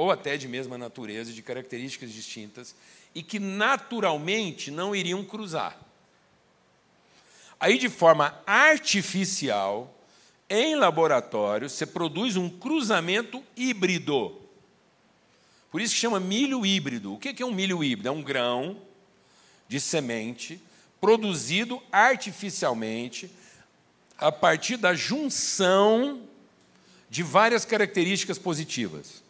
ou 0.00 0.10
até 0.10 0.38
de 0.38 0.48
mesma 0.48 0.78
natureza, 0.78 1.30
de 1.30 1.42
características 1.42 2.10
distintas, 2.10 2.74
e 3.14 3.22
que 3.22 3.38
naturalmente 3.38 4.70
não 4.70 4.96
iriam 4.96 5.22
cruzar. 5.22 5.78
Aí, 7.60 7.76
de 7.76 7.90
forma 7.90 8.40
artificial, 8.46 9.94
em 10.48 10.74
laboratório, 10.74 11.68
você 11.68 11.84
produz 11.84 12.34
um 12.38 12.48
cruzamento 12.48 13.44
híbrido. 13.54 14.40
Por 15.70 15.82
isso 15.82 15.92
que 15.92 16.00
chama 16.00 16.18
milho 16.18 16.64
híbrido. 16.64 17.12
O 17.12 17.18
que 17.18 17.42
é 17.42 17.46
um 17.46 17.52
milho 17.52 17.84
híbrido? 17.84 18.08
É 18.08 18.12
um 18.12 18.22
grão 18.22 18.80
de 19.68 19.78
semente 19.78 20.58
produzido 20.98 21.80
artificialmente 21.92 23.30
a 24.16 24.32
partir 24.32 24.78
da 24.78 24.94
junção 24.94 26.22
de 27.10 27.22
várias 27.22 27.66
características 27.66 28.38
positivas. 28.38 29.22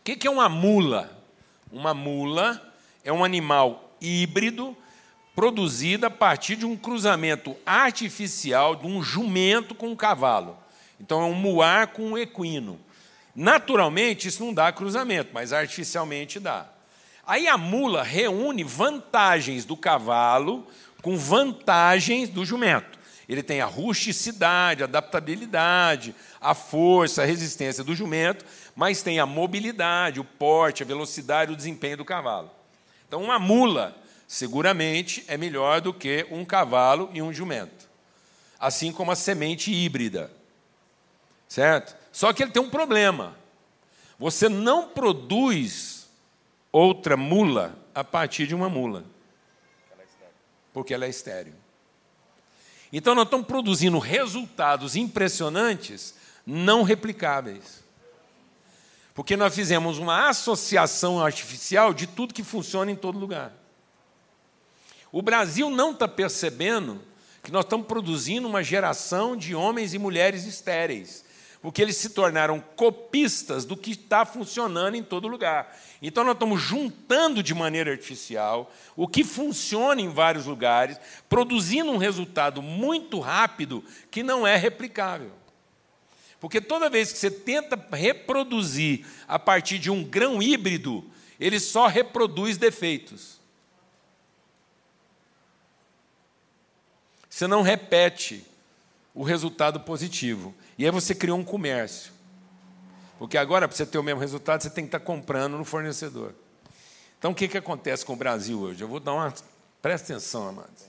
O 0.00 0.02
que 0.02 0.26
é 0.26 0.30
uma 0.30 0.48
mula? 0.48 1.10
Uma 1.70 1.92
mula 1.92 2.60
é 3.04 3.12
um 3.12 3.22
animal 3.22 3.94
híbrido 4.00 4.74
produzido 5.34 6.06
a 6.06 6.10
partir 6.10 6.56
de 6.56 6.64
um 6.64 6.74
cruzamento 6.74 7.54
artificial 7.66 8.74
de 8.74 8.86
um 8.86 9.02
jumento 9.02 9.74
com 9.74 9.88
um 9.88 9.96
cavalo. 9.96 10.56
Então, 10.98 11.20
é 11.20 11.24
um 11.26 11.34
muar 11.34 11.88
com 11.88 12.12
um 12.12 12.18
equino. 12.18 12.80
Naturalmente, 13.36 14.26
isso 14.26 14.42
não 14.42 14.54
dá 14.54 14.72
cruzamento, 14.72 15.30
mas 15.34 15.52
artificialmente 15.52 16.40
dá. 16.40 16.66
Aí 17.26 17.46
a 17.46 17.58
mula 17.58 18.02
reúne 18.02 18.64
vantagens 18.64 19.66
do 19.66 19.76
cavalo 19.76 20.66
com 21.02 21.16
vantagens 21.16 22.30
do 22.30 22.44
jumento. 22.44 22.98
Ele 23.28 23.44
tem 23.44 23.60
a 23.60 23.66
rusticidade, 23.66 24.82
a 24.82 24.86
adaptabilidade, 24.86 26.14
a 26.40 26.52
força, 26.52 27.22
a 27.22 27.24
resistência 27.24 27.84
do 27.84 27.94
jumento, 27.94 28.44
mas 28.80 29.02
tem 29.02 29.20
a 29.20 29.26
mobilidade, 29.26 30.20
o 30.20 30.24
porte, 30.24 30.82
a 30.82 30.86
velocidade, 30.86 31.52
o 31.52 31.56
desempenho 31.56 31.98
do 31.98 32.04
cavalo. 32.04 32.50
Então, 33.06 33.22
uma 33.22 33.38
mula, 33.38 33.94
seguramente, 34.26 35.22
é 35.28 35.36
melhor 35.36 35.82
do 35.82 35.92
que 35.92 36.26
um 36.30 36.46
cavalo 36.46 37.10
e 37.12 37.20
um 37.20 37.30
jumento. 37.30 37.86
Assim 38.58 38.90
como 38.90 39.10
a 39.10 39.14
semente 39.14 39.70
híbrida. 39.70 40.32
Certo? 41.46 41.94
Só 42.10 42.32
que 42.32 42.42
ele 42.42 42.52
tem 42.52 42.62
um 42.62 42.70
problema. 42.70 43.36
Você 44.18 44.48
não 44.48 44.88
produz 44.88 46.08
outra 46.72 47.18
mula 47.18 47.78
a 47.94 48.02
partir 48.02 48.46
de 48.46 48.54
uma 48.54 48.70
mula. 48.70 49.04
Porque 50.72 50.94
ela 50.94 51.04
é 51.04 51.10
estéreo. 51.10 51.52
Então 52.90 53.14
nós 53.14 53.26
estamos 53.26 53.46
produzindo 53.46 53.98
resultados 53.98 54.96
impressionantes, 54.96 56.14
não 56.46 56.82
replicáveis. 56.82 57.79
Porque 59.20 59.36
nós 59.36 59.54
fizemos 59.54 59.98
uma 59.98 60.30
associação 60.30 61.22
artificial 61.22 61.92
de 61.92 62.06
tudo 62.06 62.32
que 62.32 62.42
funciona 62.42 62.90
em 62.90 62.96
todo 62.96 63.18
lugar. 63.18 63.52
O 65.12 65.20
Brasil 65.20 65.68
não 65.68 65.90
está 65.90 66.08
percebendo 66.08 67.02
que 67.42 67.52
nós 67.52 67.66
estamos 67.66 67.86
produzindo 67.86 68.48
uma 68.48 68.62
geração 68.62 69.36
de 69.36 69.54
homens 69.54 69.92
e 69.92 69.98
mulheres 69.98 70.46
estéreis 70.46 71.22
porque 71.62 71.82
eles 71.82 71.96
se 71.96 72.10
tornaram 72.10 72.58
copistas 72.74 73.66
do 73.66 73.76
que 73.76 73.90
está 73.90 74.24
funcionando 74.24 74.94
em 74.94 75.02
todo 75.02 75.28
lugar. 75.28 75.76
Então, 76.00 76.24
nós 76.24 76.32
estamos 76.32 76.60
juntando 76.60 77.42
de 77.42 77.52
maneira 77.52 77.90
artificial 77.90 78.72
o 78.96 79.06
que 79.06 79.22
funciona 79.22 80.00
em 80.00 80.08
vários 80.08 80.46
lugares, 80.46 80.98
produzindo 81.28 81.90
um 81.90 81.98
resultado 81.98 82.62
muito 82.62 83.20
rápido 83.20 83.84
que 84.10 84.22
não 84.22 84.46
é 84.46 84.56
replicável. 84.56 85.32
Porque 86.40 86.58
toda 86.60 86.88
vez 86.88 87.12
que 87.12 87.18
você 87.18 87.30
tenta 87.30 87.78
reproduzir 87.94 89.06
a 89.28 89.38
partir 89.38 89.78
de 89.78 89.90
um 89.90 90.02
grão 90.02 90.42
híbrido, 90.42 91.04
ele 91.38 91.60
só 91.60 91.86
reproduz 91.86 92.56
defeitos. 92.56 93.38
Você 97.28 97.46
não 97.46 97.60
repete 97.60 98.44
o 99.14 99.22
resultado 99.22 99.80
positivo. 99.80 100.54
E 100.78 100.84
aí 100.84 100.90
você 100.90 101.14
criou 101.14 101.38
um 101.38 101.44
comércio. 101.44 102.12
Porque 103.18 103.36
agora, 103.36 103.68
para 103.68 103.76
você 103.76 103.84
ter 103.84 103.98
o 103.98 104.02
mesmo 104.02 104.20
resultado, 104.20 104.62
você 104.62 104.70
tem 104.70 104.84
que 104.84 104.88
estar 104.88 105.00
comprando 105.00 105.58
no 105.58 105.64
fornecedor. 105.64 106.34
Então, 107.18 107.32
o 107.32 107.34
que, 107.34 107.48
que 107.48 107.58
acontece 107.58 108.04
com 108.04 108.14
o 108.14 108.16
Brasil 108.16 108.58
hoje? 108.58 108.82
Eu 108.82 108.88
vou 108.88 108.98
dar 108.98 109.12
uma. 109.12 109.34
Presta 109.82 110.14
atenção, 110.14 110.48
amados. 110.48 110.88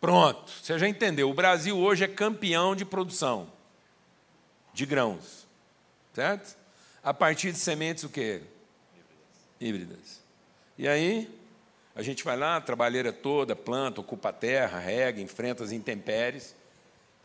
Pronto, 0.00 0.52
você 0.62 0.78
já 0.78 0.88
entendeu. 0.88 1.28
O 1.28 1.34
Brasil 1.34 1.76
hoje 1.76 2.04
é 2.04 2.08
campeão 2.08 2.76
de 2.76 2.84
produção 2.84 3.55
de 4.76 4.84
grãos. 4.84 5.46
Certo? 6.14 6.56
A 7.02 7.14
partir 7.14 7.50
de 7.50 7.58
sementes 7.58 8.04
o 8.04 8.10
quê? 8.10 8.42
Híbridas. 9.58 9.86
Híbridas. 9.88 10.20
E 10.76 10.86
aí, 10.86 11.40
a 11.94 12.02
gente 12.02 12.22
vai 12.22 12.36
lá, 12.36 12.56
a 12.56 12.60
trabalheira 12.60 13.10
toda, 13.10 13.56
planta, 13.56 14.02
ocupa 14.02 14.28
a 14.28 14.32
terra, 14.32 14.78
rega, 14.78 15.18
enfrenta 15.18 15.64
as 15.64 15.72
intempéries. 15.72 16.54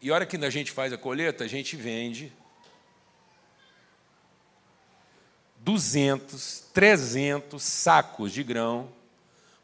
E 0.02 0.10
a 0.10 0.16
hora 0.16 0.26
que 0.26 0.38
a 0.38 0.50
gente 0.50 0.72
faz 0.72 0.94
a 0.94 0.98
colheita, 0.98 1.44
a 1.44 1.48
gente 1.48 1.76
vende 1.76 2.32
200, 5.58 6.70
300 6.74 7.62
sacos 7.62 8.32
de 8.32 8.44
grão 8.44 8.90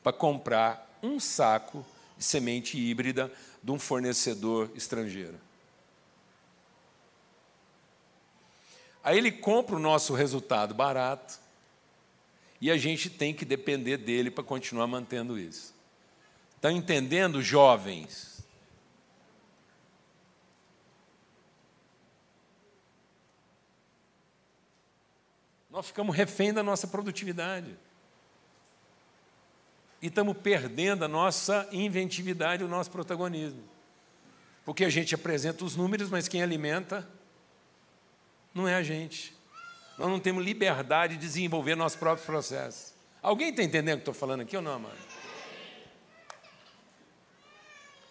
para 0.04 0.12
comprar 0.12 1.00
um 1.02 1.22
saco 1.22 1.86
de 2.18 2.24
semente 2.26 2.78
híbrida 2.78 3.32
de 3.64 3.72
um 3.72 3.80
fornecedor 3.80 4.70
estrangeiro. 4.76 5.47
Aí 9.08 9.18
ele 9.18 9.32
compra 9.32 9.74
o 9.74 9.80
nosso 9.80 10.14
resultado 10.14 10.74
barato 10.74 11.40
e 12.60 12.70
a 12.70 12.76
gente 12.76 13.10
tem 13.10 13.34
que 13.34 13.46
depender 13.46 13.96
dele 13.96 14.30
para 14.30 14.44
continuar 14.44 14.86
mantendo 14.86 15.40
isso. 15.40 15.74
Estão 16.58 16.72
entendendo, 16.72 17.42
jovens? 17.42 18.46
Nós 25.70 25.88
ficamos 25.88 26.14
refém 26.14 26.52
da 26.52 26.62
nossa 26.62 26.86
produtividade. 26.86 27.80
E 30.02 30.08
estamos 30.08 30.36
perdendo 30.38 31.06
a 31.06 31.08
nossa 31.08 31.66
inventividade, 31.72 32.62
o 32.62 32.68
nosso 32.68 32.92
protagonismo. 32.92 33.64
Porque 34.66 34.84
a 34.84 34.90
gente 34.90 35.16
apresenta 35.16 35.64
os 35.64 35.78
números, 35.78 36.10
mas 36.10 36.28
quem 36.28 36.44
alimenta 36.44 37.08
não 38.58 38.68
é 38.68 38.76
a 38.76 38.84
gente. 38.84 39.36
Nós 39.98 40.10
não 40.10 40.20
temos 40.20 40.44
liberdade 40.44 41.16
de 41.16 41.22
desenvolver 41.22 41.76
nossos 41.76 41.98
próprios 41.98 42.26
processos. 42.26 42.94
Alguém 43.22 43.50
está 43.50 43.64
entendendo 43.64 43.96
o 43.96 43.98
que 43.98 44.02
estou 44.02 44.14
falando 44.14 44.42
aqui 44.42 44.56
ou 44.56 44.62
não, 44.62 44.80
mano? 44.80 44.98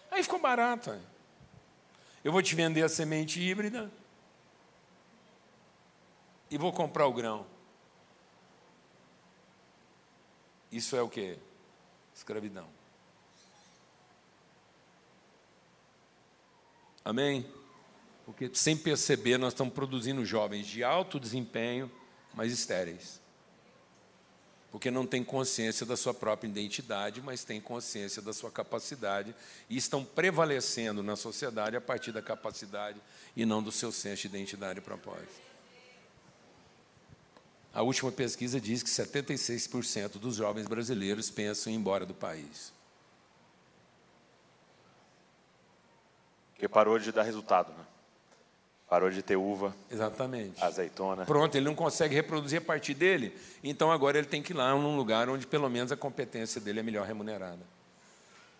Aí 0.09 0.23
ficou 0.23 0.39
barato. 0.39 0.99
Eu 2.23 2.31
vou 2.31 2.41
te 2.41 2.55
vender 2.55 2.83
a 2.83 2.89
semente 2.89 3.39
híbrida 3.39 3.91
e 6.49 6.57
vou 6.57 6.71
comprar 6.71 7.05
o 7.07 7.13
grão. 7.13 7.45
Isso 10.71 10.95
é 10.95 11.01
o 11.01 11.09
que? 11.09 11.37
Escravidão. 12.13 12.67
Amém? 17.05 17.49
Porque 18.27 18.51
sem 18.53 18.75
perceber, 18.75 19.37
nós 19.37 19.53
estamos 19.53 19.73
produzindo 19.73 20.25
jovens 20.25 20.67
de 20.67 20.83
alto 20.83 21.17
desempenho, 21.17 21.89
mas 22.33 22.51
estéreis. 22.51 23.21
Porque 24.69 24.91
não 24.91 25.07
tem 25.07 25.23
consciência 25.23 25.85
da 25.85 25.95
sua 25.95 26.13
própria 26.13 26.49
identidade, 26.49 27.21
mas 27.21 27.45
tem 27.45 27.61
consciência 27.61 28.21
da 28.21 28.33
sua 28.33 28.51
capacidade 28.51 29.33
e 29.69 29.77
estão 29.77 30.03
prevalecendo 30.03 31.01
na 31.01 31.15
sociedade 31.15 31.77
a 31.77 31.81
partir 31.81 32.11
da 32.11 32.21
capacidade 32.21 33.01
e 33.33 33.45
não 33.45 33.63
do 33.63 33.71
seu 33.71 33.93
senso 33.93 34.23
de 34.23 34.27
identidade 34.27 34.79
e 34.79 34.81
propósito. 34.81 35.41
A 37.73 37.81
última 37.81 38.11
pesquisa 38.11 38.59
diz 38.59 38.83
que 38.83 38.89
76% 38.89 40.17
dos 40.17 40.35
jovens 40.35 40.67
brasileiros 40.67 41.29
pensam 41.29 41.71
em 41.71 41.77
ir 41.77 41.79
embora 41.79 42.05
do 42.05 42.13
país. 42.13 42.73
Porque 46.51 46.67
parou 46.67 46.99
de 46.99 47.09
dar 47.13 47.23
resultado, 47.23 47.71
né? 47.71 47.86
Parou 48.89 49.09
de 49.09 49.21
ter 49.21 49.35
uva, 49.35 49.75
Exatamente. 49.91 50.63
azeitona. 50.63 51.25
Pronto, 51.25 51.55
ele 51.55 51.65
não 51.65 51.75
consegue 51.75 52.15
reproduzir 52.15 52.59
a 52.59 52.61
partir 52.61 52.93
dele, 52.93 53.37
então 53.61 53.91
agora 53.91 54.17
ele 54.17 54.27
tem 54.27 54.41
que 54.41 54.53
ir 54.53 54.55
lá 54.55 54.73
num 54.73 54.95
lugar 54.95 55.29
onde 55.29 55.45
pelo 55.45 55.69
menos 55.69 55.91
a 55.91 55.97
competência 55.97 56.61
dele 56.61 56.79
é 56.79 56.83
melhor 56.83 57.05
remunerada. 57.05 57.59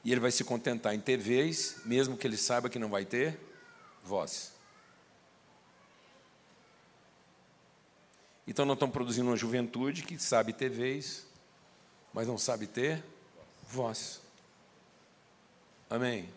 E 0.04 0.12
ele 0.12 0.20
vai 0.20 0.32
se 0.32 0.44
contentar 0.44 0.94
em 0.94 1.00
ter 1.00 1.18
vez, 1.18 1.78
mesmo 1.86 2.18
que 2.18 2.28
ele 2.28 2.36
saiba 2.38 2.70
que 2.70 2.78
não 2.78 2.90
vai 2.90 3.06
ter 3.06 3.40
voz. 4.04 4.52
Então 8.46 8.66
nós 8.66 8.76
estamos 8.76 8.94
produzindo 8.94 9.30
uma 9.30 9.36
juventude 9.38 10.04
que 10.04 10.18
sabe 10.18 10.54
ter 10.54 10.70
vez, 10.70 11.26
mas 12.14 12.28
não 12.28 12.38
sabe 12.38 12.68
ter 12.68 13.04
voz. 13.70 14.22
Amém? 15.90 16.30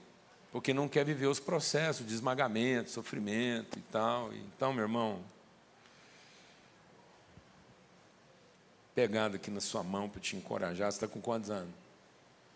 Porque 0.52 0.74
não 0.74 0.88
quer 0.88 1.04
viver 1.04 1.26
os 1.26 1.38
processos 1.38 2.06
de 2.06 2.12
esmagamento, 2.12 2.90
sofrimento 2.90 3.78
e 3.78 3.82
tal. 3.82 4.32
Então, 4.32 4.72
meu 4.72 4.82
irmão, 4.82 5.22
pegado 8.94 9.36
aqui 9.36 9.50
na 9.50 9.60
sua 9.60 9.82
mão 9.82 10.08
para 10.08 10.20
te 10.20 10.36
encorajar. 10.36 10.90
Você 10.90 10.96
está 10.96 11.08
com 11.08 11.20
quantos 11.20 11.50
anos? 11.50 11.72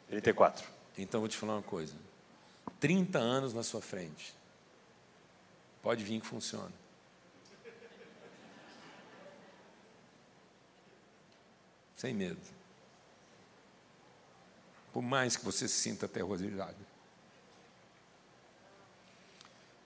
34. 0.09 0.67
Então, 0.99 1.21
vou 1.21 1.29
te 1.29 1.37
falar 1.37 1.55
uma 1.55 1.63
coisa. 1.63 1.95
30 2.81 3.19
anos 3.19 3.55
na 3.55 3.63
sua 3.63 3.81
frente. 3.81 4.35
Pode 5.83 6.03
vir 6.03 6.21
que 6.21 6.27
funciona. 6.27 6.73
Sem 11.97 12.13
medo. 12.13 12.41
Por 14.93 15.03
mais 15.03 15.37
que 15.37 15.45
você 15.45 15.69
se 15.69 15.77
sinta 15.77 16.07
aterrorizado. 16.07 16.94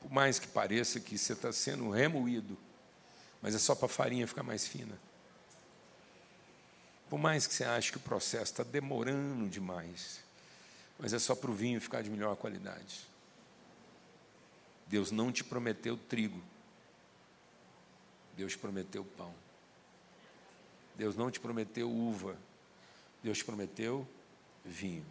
Por 0.01 0.11
mais 0.11 0.39
que 0.39 0.47
pareça 0.47 1.01
que 1.01 1.19
você 1.19 1.33
está 1.33 1.53
sendo 1.53 1.91
remoído, 1.91 2.57
mas 3.43 3.55
é 3.55 3.59
só 3.59 3.75
para 3.75 3.87
a 3.87 3.89
farinha 3.89 4.27
ficar 4.27 4.43
mais 4.43 4.67
fina. 4.67 4.99
Por 7.09 7.19
mais 7.19 7.47
que 7.47 7.55
você 7.55 7.65
ache 7.65 7.91
que 7.91 7.97
o 7.97 8.01
processo 8.01 8.53
está 8.53 8.63
demorando 8.63 9.49
demais, 9.49 10.21
mas 10.99 11.13
é 11.13 11.19
só 11.19 11.35
para 11.35 11.51
o 11.51 11.55
vinho 11.55 11.81
ficar 11.81 12.03
de 12.03 12.11
melhor 12.11 12.37
qualidade. 12.37 13.07
Deus 14.87 15.11
não 15.11 15.33
te 15.33 15.45
prometeu 15.45 15.97
trigo, 15.97 16.43
Deus 18.37 18.53
te 18.53 18.59
prometeu 18.59 19.05
pão. 19.05 19.35
Deus 20.97 21.15
não 21.15 21.31
te 21.31 21.39
prometeu 21.39 21.89
uva, 21.89 22.37
Deus 23.23 23.39
te 23.39 23.45
prometeu 23.45 24.07
vinho. 24.65 25.07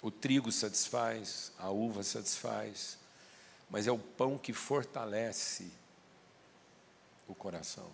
O 0.00 0.10
trigo 0.10 0.52
satisfaz, 0.52 1.52
a 1.58 1.70
uva 1.70 2.02
satisfaz, 2.02 2.98
mas 3.68 3.86
é 3.86 3.92
o 3.92 3.98
pão 3.98 4.38
que 4.38 4.52
fortalece 4.52 5.70
o 7.26 7.34
coração. 7.34 7.90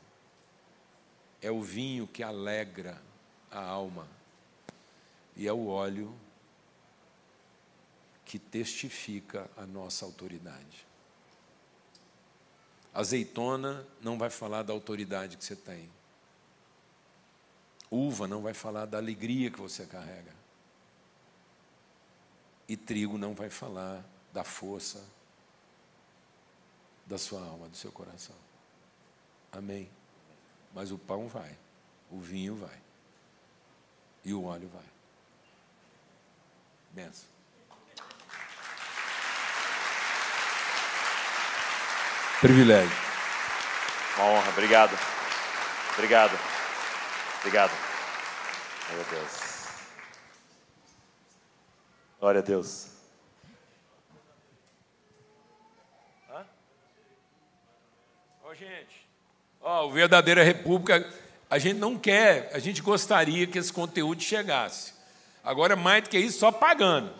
É 1.41 1.51
o 1.51 1.63
vinho 1.63 2.07
que 2.07 2.23
alegra 2.23 3.01
a 3.51 3.61
alma. 3.61 4.07
E 5.37 5.49
é 5.49 5.53
o 5.53 5.67
óleo 5.67 6.15
que 8.25 8.39
testifica 8.39 9.51
a 9.57 9.67
nossa 9.67 10.05
autoridade. 10.05 10.87
Azeitona 12.93 13.85
não 14.01 14.17
vai 14.17 14.31
falar 14.31 14.63
da 14.63 14.73
autoridade 14.73 15.37
que 15.37 15.45
você 15.45 15.57
tem. 15.57 15.91
Uva 17.91 18.29
não 18.29 18.41
vai 18.41 18.55
falar 18.55 18.87
da 18.87 18.99
alegria 18.99 19.51
que 19.51 19.61
você 19.61 19.85
carrega. 19.85 20.43
E 22.69 22.77
trigo 22.77 23.19
não 23.19 23.35
vai 23.35 23.51
falar 23.51 24.03
da 24.33 24.43
força 24.43 25.05
da 27.07 27.19
sua 27.19 27.41
alma, 27.41 27.69
do 27.69 27.77
seu 27.77 27.93
coração. 27.93 28.37
Amém. 29.53 29.91
Mas 30.75 30.91
o 30.91 30.99
pão 30.99 31.29
vai, 31.29 31.57
o 32.11 32.19
vinho 32.19 32.57
vai, 32.57 32.81
e 34.25 34.33
o 34.33 34.45
óleo 34.45 34.69
vai. 34.73 34.83
Benção. 36.91 37.29
Privilégio. 42.41 42.97
Uma 44.17 44.27
honra. 44.27 44.51
Obrigado. 44.51 44.99
Obrigado. 45.95 46.39
Obrigado. 47.41 47.73
Meu 48.91 49.05
Deus. 49.05 49.54
Glória 52.25 52.41
a 52.41 52.43
Deus. 52.43 52.87
Ó, 58.43 58.55
gente, 58.55 59.07
ó, 59.61 59.87
o 59.87 59.91
Verdadeira 59.91 60.43
República, 60.43 61.07
a 61.51 61.59
gente 61.59 61.79
não 61.79 61.99
quer, 61.99 62.49
a 62.55 62.59
gente 62.59 62.81
gostaria 62.81 63.47
que 63.47 63.59
esse 63.59 63.70
conteúdo 63.70 64.22
chegasse. 64.22 64.95
Agora, 65.45 65.77
mais 65.77 66.05
do 66.05 66.09
que 66.09 66.18
isso, 66.18 66.39
só 66.39 66.51
pagando. 66.51 67.12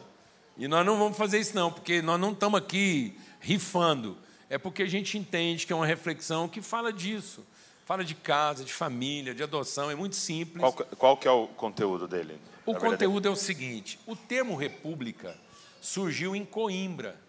E 0.57 0.67
nós 0.67 0.87
não 0.87 0.99
vamos 0.99 1.19
fazer 1.19 1.39
isso, 1.39 1.55
não, 1.55 1.71
porque 1.71 2.01
nós 2.01 2.19
não 2.19 2.33
estamos 2.33 2.59
aqui 2.59 3.15
rifando. 3.41 4.17
É 4.49 4.57
porque 4.57 4.85
a 4.85 4.89
gente 4.89 5.19
entende 5.19 5.67
que 5.67 5.73
é 5.75 5.77
uma 5.77 5.85
reflexão 5.85 6.49
que 6.49 6.63
fala 6.63 6.91
disso. 6.91 7.45
Fala 7.85 8.03
de 8.03 8.15
casa, 8.15 8.65
de 8.65 8.73
família, 8.73 9.35
de 9.35 9.43
adoção, 9.43 9.91
é 9.91 9.95
muito 9.95 10.17
simples. 10.17 10.61
Qual, 10.61 10.73
qual 10.73 11.17
que 11.19 11.29
é 11.29 11.31
o 11.31 11.47
conteúdo 11.47 12.09
dele? 12.09 12.41
O 12.67 12.73
Na 12.73 12.79
verdade, 12.79 12.93
conteúdo 13.05 13.29
é 13.29 13.31
o 13.31 13.37
seguinte: 13.37 13.99
o 14.07 14.17
termo 14.17 14.57
república 14.57 15.37
surgiu 15.81 16.35
em 16.35 16.45
Coimbra, 16.45 17.21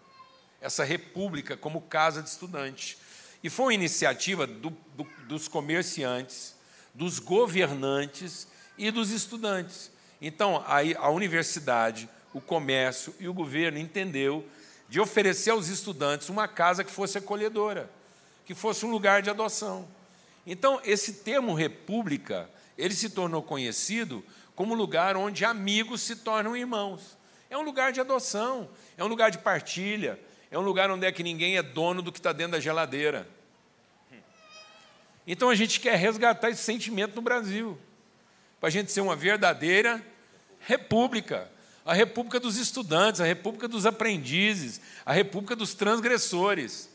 essa 0.60 0.82
república 0.84 1.56
como 1.56 1.80
casa 1.82 2.22
de 2.22 2.28
estudantes. 2.28 2.96
E 3.42 3.50
foi 3.50 3.66
uma 3.66 3.74
iniciativa 3.74 4.46
do- 4.46 4.70
do- 4.96 5.06
dos 5.28 5.46
comerciantes, 5.46 6.54
dos 6.94 7.18
governantes 7.18 8.48
e 8.78 8.90
dos 8.90 9.10
estudantes. 9.10 9.90
Então, 10.20 10.64
aí 10.66 10.96
a 10.98 11.10
universidade, 11.10 12.08
o 12.32 12.40
comércio 12.40 13.14
e 13.20 13.28
o 13.28 13.34
governo 13.34 13.78
entendeu 13.78 14.44
de 14.88 14.98
oferecer 15.00 15.50
aos 15.50 15.68
estudantes 15.68 16.28
uma 16.30 16.48
casa 16.48 16.82
que 16.82 16.90
fosse 16.90 17.18
acolhedora, 17.18 17.90
que 18.46 18.54
fosse 18.54 18.86
um 18.86 18.90
lugar 18.90 19.20
de 19.20 19.28
adoção. 19.28 19.86
Então, 20.46 20.80
esse 20.84 21.12
termo 21.14 21.54
república, 21.54 22.48
ele 22.78 22.94
se 22.94 23.10
tornou 23.10 23.42
conhecido 23.42 24.24
como 24.56 24.74
lugar 24.74 25.16
onde 25.16 25.44
amigos 25.44 26.00
se 26.00 26.16
tornam 26.16 26.56
irmãos. 26.56 27.16
É 27.48 27.56
um 27.56 27.62
lugar 27.62 27.92
de 27.92 28.00
adoção, 28.00 28.68
é 28.96 29.04
um 29.04 29.06
lugar 29.06 29.30
de 29.30 29.38
partilha, 29.38 30.18
é 30.50 30.58
um 30.58 30.62
lugar 30.62 30.90
onde 30.90 31.06
é 31.06 31.12
que 31.12 31.22
ninguém 31.22 31.56
é 31.58 31.62
dono 31.62 32.02
do 32.02 32.10
que 32.10 32.18
está 32.18 32.32
dentro 32.32 32.52
da 32.52 32.60
geladeira. 32.60 33.28
Então 35.26 35.50
a 35.50 35.54
gente 35.54 35.78
quer 35.78 35.96
resgatar 35.96 36.50
esse 36.50 36.62
sentimento 36.62 37.14
no 37.14 37.22
Brasil, 37.22 37.78
para 38.58 38.68
a 38.68 38.72
gente 38.72 38.90
ser 38.90 39.02
uma 39.02 39.14
verdadeira 39.14 40.04
república. 40.60 41.50
A 41.84 41.92
república 41.94 42.40
dos 42.40 42.56
estudantes, 42.56 43.20
a 43.20 43.24
república 43.24 43.68
dos 43.68 43.86
aprendizes, 43.86 44.80
a 45.04 45.12
república 45.12 45.54
dos 45.54 45.74
transgressores, 45.74 46.88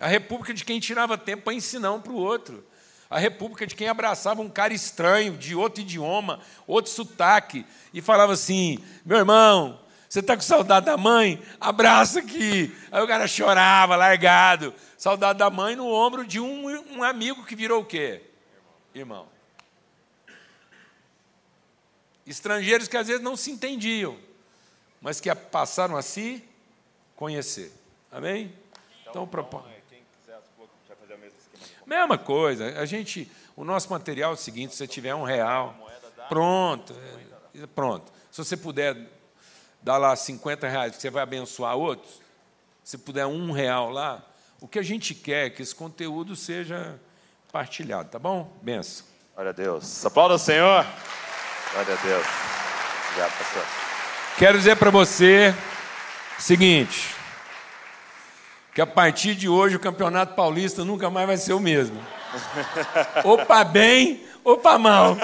a 0.00 0.08
república 0.08 0.54
de 0.54 0.64
quem 0.64 0.80
tirava 0.80 1.18
tempo 1.18 1.44
para 1.44 1.54
ensinar 1.54 1.92
um 1.92 2.00
para 2.00 2.12
o 2.12 2.16
outro, 2.16 2.64
a 3.10 3.18
república 3.18 3.66
de 3.66 3.74
quem 3.74 3.88
abraçava 3.88 4.40
um 4.40 4.48
cara 4.48 4.72
estranho, 4.72 5.36
de 5.36 5.56
outro 5.56 5.82
idioma, 5.82 6.40
outro 6.64 6.92
sotaque, 6.92 7.66
e 7.92 8.00
falava 8.00 8.32
assim: 8.32 8.78
meu 9.04 9.18
irmão, 9.18 9.80
você 10.08 10.20
está 10.20 10.36
com 10.36 10.42
saudade 10.42 10.86
da 10.86 10.96
mãe? 10.96 11.42
Abraça 11.60 12.20
aqui. 12.20 12.76
Aí 12.90 13.02
o 13.02 13.06
cara 13.06 13.26
chorava, 13.26 13.96
largado. 13.96 14.72
Saudade 14.96 15.38
da 15.38 15.50
mãe 15.50 15.74
no 15.74 15.86
ombro 15.86 16.24
de 16.24 16.38
um, 16.38 16.68
um 16.96 17.02
amigo 17.02 17.44
que 17.44 17.56
virou 17.56 17.82
o 17.82 17.84
quê? 17.84 18.22
Irmão. 18.94 19.28
Estrangeiros 22.26 22.86
que 22.86 22.96
às 22.96 23.08
vezes 23.08 23.22
não 23.22 23.36
se 23.36 23.50
entendiam, 23.50 24.16
mas 25.00 25.20
que 25.20 25.34
passaram 25.34 25.96
a 25.96 26.02
se 26.02 26.44
conhecer. 27.16 27.72
Amém? 28.12 28.52
Então, 29.08 29.26
propõe. 29.26 29.62
Quem 29.88 30.02
quiser 30.20 30.36
as 30.36 30.44
poucas, 30.56 30.76
vai 30.86 30.96
fazer 30.96 31.14
o 31.14 31.18
mesmo 31.18 31.38
esquema. 31.38 31.79
Mesma 31.90 32.16
coisa. 32.16 32.78
A 32.80 32.86
gente, 32.86 33.28
o 33.56 33.64
nosso 33.64 33.90
material 33.90 34.30
é 34.30 34.34
o 34.34 34.36
seguinte: 34.36 34.70
se 34.70 34.78
você 34.78 34.86
tiver 34.86 35.12
um 35.12 35.24
real, 35.24 35.74
pronto, 36.28 36.94
é, 37.52 37.66
pronto. 37.66 38.12
Se 38.30 38.38
você 38.38 38.56
puder 38.56 38.96
dar 39.82 39.98
lá 39.98 40.14
50 40.14 40.68
reais, 40.68 40.94
você 40.94 41.10
vai 41.10 41.24
abençoar 41.24 41.74
outros. 41.74 42.20
Se 42.84 42.96
puder 42.96 43.26
um 43.26 43.50
real 43.50 43.90
lá, 43.90 44.24
o 44.60 44.68
que 44.68 44.78
a 44.78 44.82
gente 44.82 45.16
quer 45.16 45.46
é 45.46 45.50
que 45.50 45.62
esse 45.62 45.74
conteúdo 45.74 46.36
seja 46.36 46.96
partilhado, 47.50 48.08
tá 48.08 48.20
bom? 48.20 48.56
Benção. 48.62 49.04
Glória 49.34 49.50
a 49.50 49.52
Deus. 49.52 50.06
Aplauda 50.06 50.34
o 50.34 50.38
Senhor. 50.38 50.86
Glória 51.72 51.94
a 51.94 52.02
Deus. 52.06 52.26
Obrigado, 53.08 53.36
pastor. 53.36 53.64
Quero 54.38 54.58
dizer 54.58 54.76
para 54.76 54.90
você 54.90 55.52
o 56.38 56.40
seguinte: 56.40 57.16
que 58.80 58.82
a 58.82 58.86
partir 58.86 59.34
de 59.34 59.46
hoje 59.46 59.76
o 59.76 59.78
Campeonato 59.78 60.34
Paulista 60.34 60.86
nunca 60.86 61.10
mais 61.10 61.26
vai 61.26 61.36
ser 61.36 61.52
o 61.52 61.60
mesmo. 61.60 62.00
ou 63.22 63.36
bem 63.62 64.22
ou 64.42 64.56
mal. 64.78 65.18